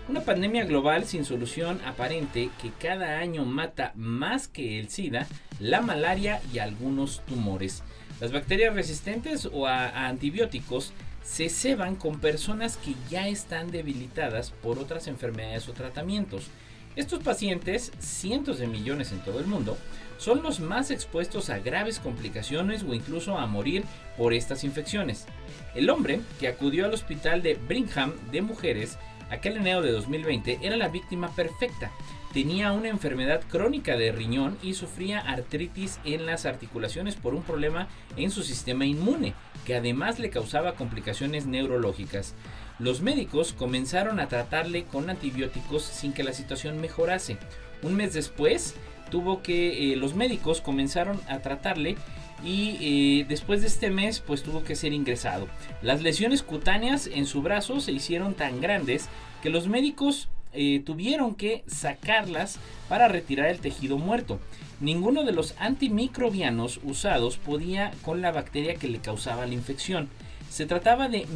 [0.08, 5.28] Una pandemia global sin solución aparente que cada año mata más que el SIDA,
[5.60, 7.84] la malaria y algunos tumores.
[8.20, 10.94] Las bacterias resistentes o a, a antibióticos
[11.30, 16.48] se ceban con personas que ya están debilitadas por otras enfermedades o tratamientos.
[16.96, 19.78] Estos pacientes, cientos de millones en todo el mundo,
[20.18, 23.84] son los más expuestos a graves complicaciones o incluso a morir
[24.18, 25.28] por estas infecciones.
[25.76, 28.98] El hombre que acudió al hospital de Brigham de mujeres
[29.30, 31.92] Aquel enero de 2020 era la víctima perfecta.
[32.34, 37.88] Tenía una enfermedad crónica de riñón y sufría artritis en las articulaciones por un problema
[38.18, 39.34] en su sistema inmune,
[39.66, 42.36] que además le causaba complicaciones neurológicas.
[42.80, 47.38] Los médicos comenzaron a tratarle con antibióticos sin que la situación mejorase.
[47.82, 48.76] Un mes después,
[49.10, 51.96] tuvo que eh, los médicos comenzaron a tratarle
[52.44, 52.78] y
[53.22, 55.48] eh, después de este mes pues tuvo que ser ingresado.
[55.82, 59.10] Las lesiones cutáneas en su brazo se hicieron tan grandes
[59.42, 64.40] que los médicos eh, tuvieron que sacarlas para retirar el tejido muerto.
[64.80, 70.10] Ninguno de los antimicrobianos usados podía con la bacteria que le causaba la infección.
[70.50, 71.28] Se trataba de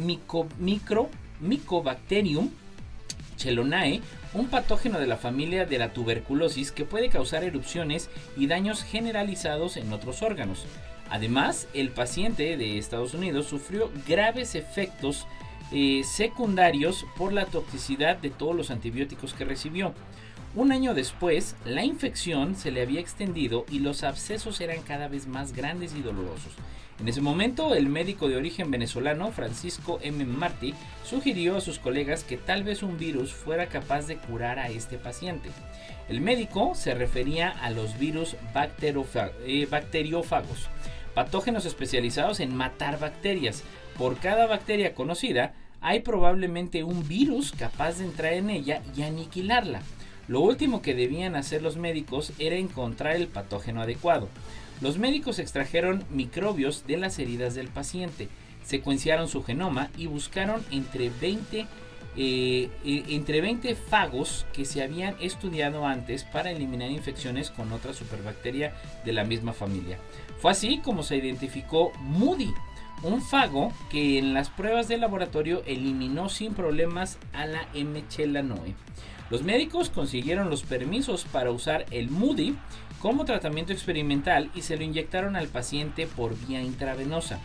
[1.40, 2.50] Mycobacterium
[3.36, 4.00] chelonae,
[4.32, 9.76] un patógeno de la familia de la tuberculosis que puede causar erupciones y daños generalizados
[9.76, 10.64] en otros órganos.
[11.14, 15.28] Además, el paciente de Estados Unidos sufrió graves efectos
[15.70, 19.94] eh, secundarios por la toxicidad de todos los antibióticos que recibió.
[20.56, 25.28] Un año después, la infección se le había extendido y los abscesos eran cada vez
[25.28, 26.52] más grandes y dolorosos.
[26.98, 30.24] En ese momento, el médico de origen venezolano, Francisco M.
[30.24, 34.68] Martí, sugirió a sus colegas que tal vez un virus fuera capaz de curar a
[34.68, 35.50] este paciente.
[36.08, 40.68] El médico se refería a los virus eh, bacteriófagos,
[41.14, 43.62] patógenos especializados en matar bacterias.
[43.96, 49.82] Por cada bacteria conocida, hay probablemente un virus capaz de entrar en ella y aniquilarla.
[50.26, 54.28] Lo último que debían hacer los médicos era encontrar el patógeno adecuado.
[54.80, 58.28] Los médicos extrajeron microbios de las heridas del paciente,
[58.64, 61.66] secuenciaron su genoma y buscaron entre 20,
[62.16, 68.74] eh, entre 20 fagos que se habían estudiado antes para eliminar infecciones con otra superbacteria
[69.04, 69.98] de la misma familia.
[70.38, 72.52] Fue así como se identificó Moody,
[73.02, 78.02] un fago que en las pruebas de laboratorio eliminó sin problemas a la M.
[78.08, 78.74] chelanoe.
[79.30, 82.56] Los médicos consiguieron los permisos para usar el Moody
[83.00, 87.40] como tratamiento experimental y se lo inyectaron al paciente por vía intravenosa.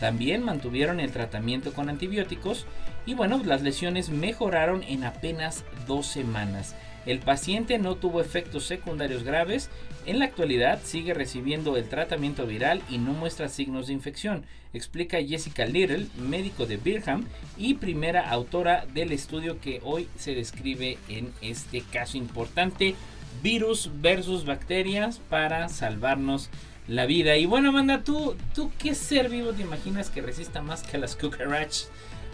[0.00, 2.66] También mantuvieron el tratamiento con antibióticos
[3.06, 6.74] y bueno, las lesiones mejoraron en apenas dos semanas.
[7.06, 9.68] El paciente no tuvo efectos secundarios graves.
[10.06, 15.22] En la actualidad sigue recibiendo el tratamiento viral y no muestra signos de infección, explica
[15.22, 17.26] Jessica Little, médico de Birham
[17.56, 22.94] y primera autora del estudio que hoy se describe en este caso importante,
[23.42, 26.50] virus versus bacterias para salvarnos
[26.88, 27.36] la vida.
[27.36, 31.16] Y bueno, Amanda, ¿tú, ¿tú qué ser vivo te imaginas que resista más que las
[31.16, 31.88] cucarachas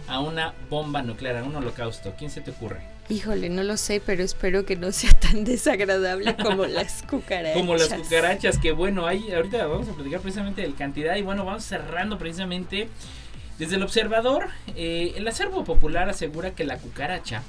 [0.07, 2.13] a una bomba nuclear, a un holocausto?
[2.17, 2.81] ¿Quién se te ocurre?
[3.09, 7.57] Híjole, no lo sé, pero espero que no sea tan desagradable como las cucarachas.
[7.57, 11.45] Como las cucarachas, que bueno, ahí ahorita vamos a platicar precisamente de cantidad y bueno,
[11.45, 12.89] vamos cerrando precisamente
[13.59, 14.47] desde el observador.
[14.75, 17.43] Eh, el acervo popular asegura que la cucaracha,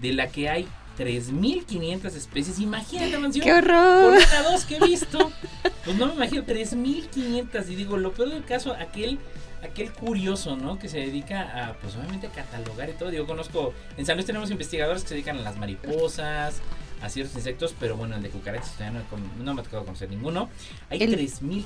[0.00, 3.44] de la que hay 3.500 especies, imagínate, mansión.
[3.44, 4.18] ¡Qué horror!
[4.18, 5.30] Por dos que he visto,
[5.84, 9.18] pues no me imagino 3.500 y digo, lo peor del caso, aquel
[9.62, 10.78] aquel curioso, ¿no?
[10.78, 13.10] Que se dedica a, pues obviamente, catalogar y todo.
[13.10, 16.60] Digo, conozco, en San Luis tenemos investigadores que se dedican a las mariposas,
[17.00, 19.02] a ciertos insectos, pero bueno, el de cucarachas todavía
[19.38, 20.48] no, me ha tocado conocer ninguno.
[20.90, 21.64] Hay 3.500.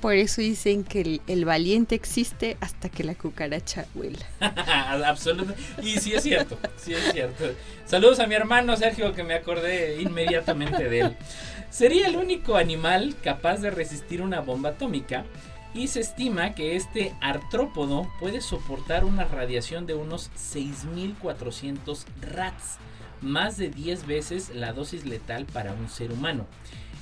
[0.00, 4.26] Por eso dicen que el, valiente existe hasta que la cucaracha huela.
[5.06, 5.62] Absolutamente.
[5.82, 7.44] Y sí es cierto, sí es cierto.
[7.86, 11.16] Saludos a mi hermano Sergio, que me acordé inmediatamente de él.
[11.70, 15.24] Sería el único animal capaz de resistir una bomba atómica
[15.74, 22.78] y se estima que este artrópodo puede soportar una radiación de unos 6.400 rats,
[23.24, 26.46] más de 10 veces la dosis letal para un ser humano.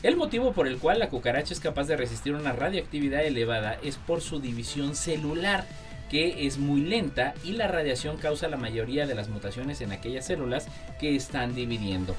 [0.02, 3.96] El motivo por el cual la cucaracha es capaz de resistir una radioactividad elevada es
[3.96, 5.66] por su división celular,
[6.10, 10.26] que es muy lenta y la radiación causa la mayoría de las mutaciones en aquellas
[10.26, 10.66] células
[10.98, 12.16] que están dividiendo.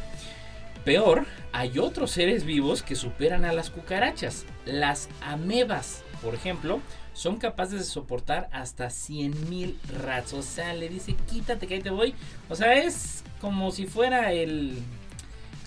[0.86, 6.80] Peor, hay otros seres vivos que superan a las cucarachas, las amebas por ejemplo,
[7.14, 10.34] son capaces de soportar hasta 100.000 rats.
[10.34, 12.16] O sea, le dice, quítate que ahí te voy.
[12.50, 14.78] O sea, es como si fuera el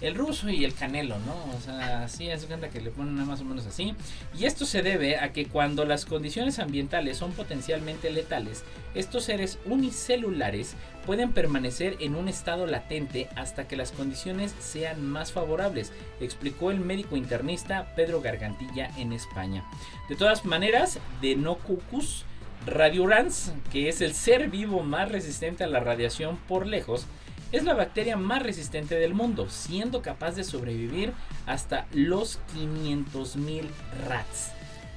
[0.00, 1.56] el ruso y el canelo, ¿no?
[1.56, 3.94] O sea, así hace cuenta que le ponen más o menos así.
[4.38, 9.58] Y esto se debe a que cuando las condiciones ambientales son potencialmente letales, estos seres
[9.64, 10.74] unicelulares
[11.04, 16.80] pueden permanecer en un estado latente hasta que las condiciones sean más favorables, explicó el
[16.80, 19.64] médico internista Pedro Gargantilla en España.
[20.08, 22.24] De todas maneras, de Nocucus
[22.66, 27.06] radiurans, que es el ser vivo más resistente a la radiación por lejos,
[27.52, 31.12] es la bacteria más resistente del mundo, siendo capaz de sobrevivir
[31.46, 33.68] hasta los 500.000
[34.08, 34.52] rats.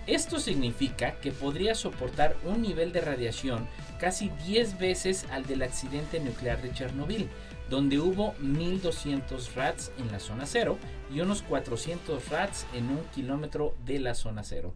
[0.08, 3.68] Esto significa que podría soportar un nivel de radiación
[4.00, 7.30] casi 10 veces al del accidente nuclear de Chernobyl,
[7.70, 10.80] donde hubo 1200 rats en la zona cero
[11.14, 14.74] y unos 400 rats en un kilómetro de la zona cero.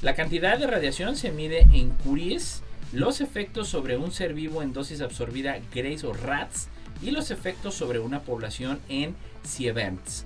[0.00, 4.72] La cantidad de radiación se mide en curies, los efectos sobre un ser vivo en
[4.72, 6.68] dosis absorbida Grace o rats
[7.02, 10.24] y los efectos sobre una población en Sievents.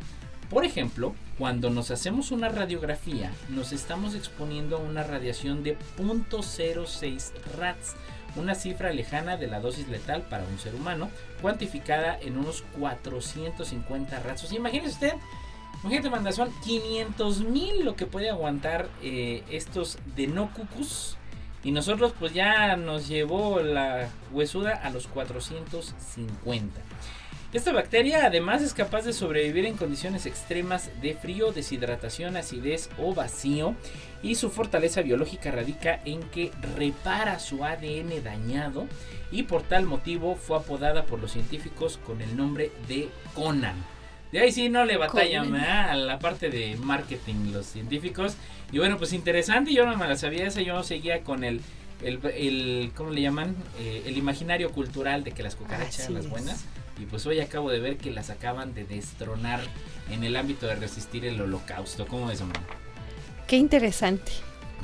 [0.50, 7.32] Por ejemplo, cuando nos hacemos una radiografía, nos estamos exponiendo a una radiación de 0.06
[7.58, 7.96] rats,
[8.36, 11.10] una cifra lejana de la dosis letal para un ser humano,
[11.42, 14.52] cuantificada en unos 450 rats.
[14.52, 15.12] imagínese usted,
[15.82, 21.16] imagínate, manda, son 500 mil lo que puede aguantar eh, estos Denocucus.
[21.66, 26.80] Y nosotros pues ya nos llevó la huesuda a los 450.
[27.52, 33.14] Esta bacteria además es capaz de sobrevivir en condiciones extremas de frío, deshidratación, acidez o
[33.14, 33.74] vacío
[34.22, 38.86] y su fortaleza biológica radica en que repara su ADN dañado
[39.32, 43.74] y por tal motivo fue apodada por los científicos con el nombre de Conan.
[44.30, 48.36] De ahí sí no le batallan a la parte de marketing los científicos.
[48.72, 51.60] Y bueno, pues interesante, yo no me la sabía esa, yo seguía con el,
[52.02, 53.54] el, ¿cómo le llaman?
[53.78, 56.64] Eh, el imaginario cultural de que las cucarachas, las buenas.
[56.98, 59.60] Y pues hoy acabo de ver que las acaban de destronar
[60.10, 62.06] en el ámbito de resistir el holocausto.
[62.06, 62.60] ¿Cómo es, Omar?
[63.46, 64.32] Qué interesante.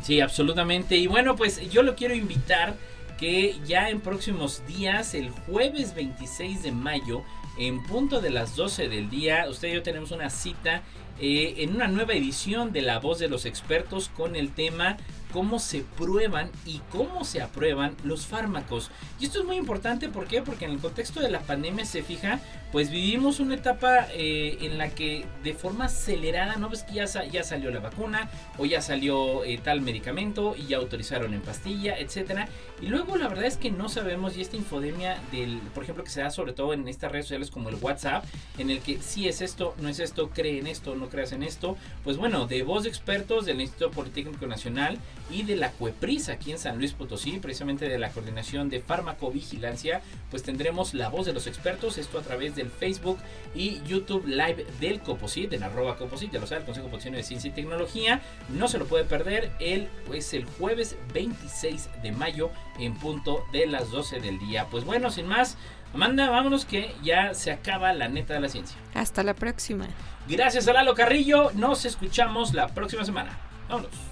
[0.03, 0.97] Sí, absolutamente.
[0.97, 2.75] Y bueno, pues yo lo quiero invitar
[3.19, 7.23] que ya en próximos días, el jueves 26 de mayo,
[7.59, 10.83] en punto de las 12 del día, usted y yo tenemos una cita
[11.21, 14.97] eh, en una nueva edición de La Voz de los Expertos con el tema
[15.33, 18.91] cómo se prueban y cómo se aprueban los fármacos.
[19.19, 20.43] Y esto es muy importante, ¿por qué?
[20.43, 24.79] Porque en el contexto de la pandemia se fija, pues vivimos una etapa eh, en
[24.79, 28.81] la que de forma acelerada, ¿no ves que ya, ya salió la vacuna o ya
[28.81, 32.49] salió eh, tal medicamento y ya autorizaron en pastilla, etcétera?
[32.81, 36.11] Y luego la verdad es que no sabemos y esta infodemia del, por ejemplo, que
[36.11, 38.25] se da sobre todo en estas redes sociales como el WhatsApp,
[38.59, 41.43] en el que si es esto, no es esto, cree en esto, no creas en
[41.43, 44.99] esto, pues bueno, de voz de expertos del Instituto Politécnico Nacional
[45.31, 50.03] y de la CUEPRIS aquí en San Luis Potosí, precisamente de la Coordinación de Farmacovigilancia,
[50.31, 53.19] pues tendremos la voz de los expertos, esto a través del Facebook
[53.55, 57.23] y YouTube Live del Coposit, en arroba Coposit, ya lo sabe, el Consejo Potosino de
[57.23, 58.21] Ciencia y Tecnología,
[58.51, 63.67] no se lo puede perder, el, pues el jueves 26 de mayo en punto de
[63.67, 64.67] las 12 del día.
[64.71, 65.57] Pues bueno, sin más,
[65.95, 68.77] Amanda, vámonos que ya se acaba la neta de la ciencia.
[68.95, 69.89] Hasta la próxima.
[70.29, 73.39] Gracias a Lalo Carrillo, nos escuchamos la próxima semana.
[73.69, 74.12] Vámonos.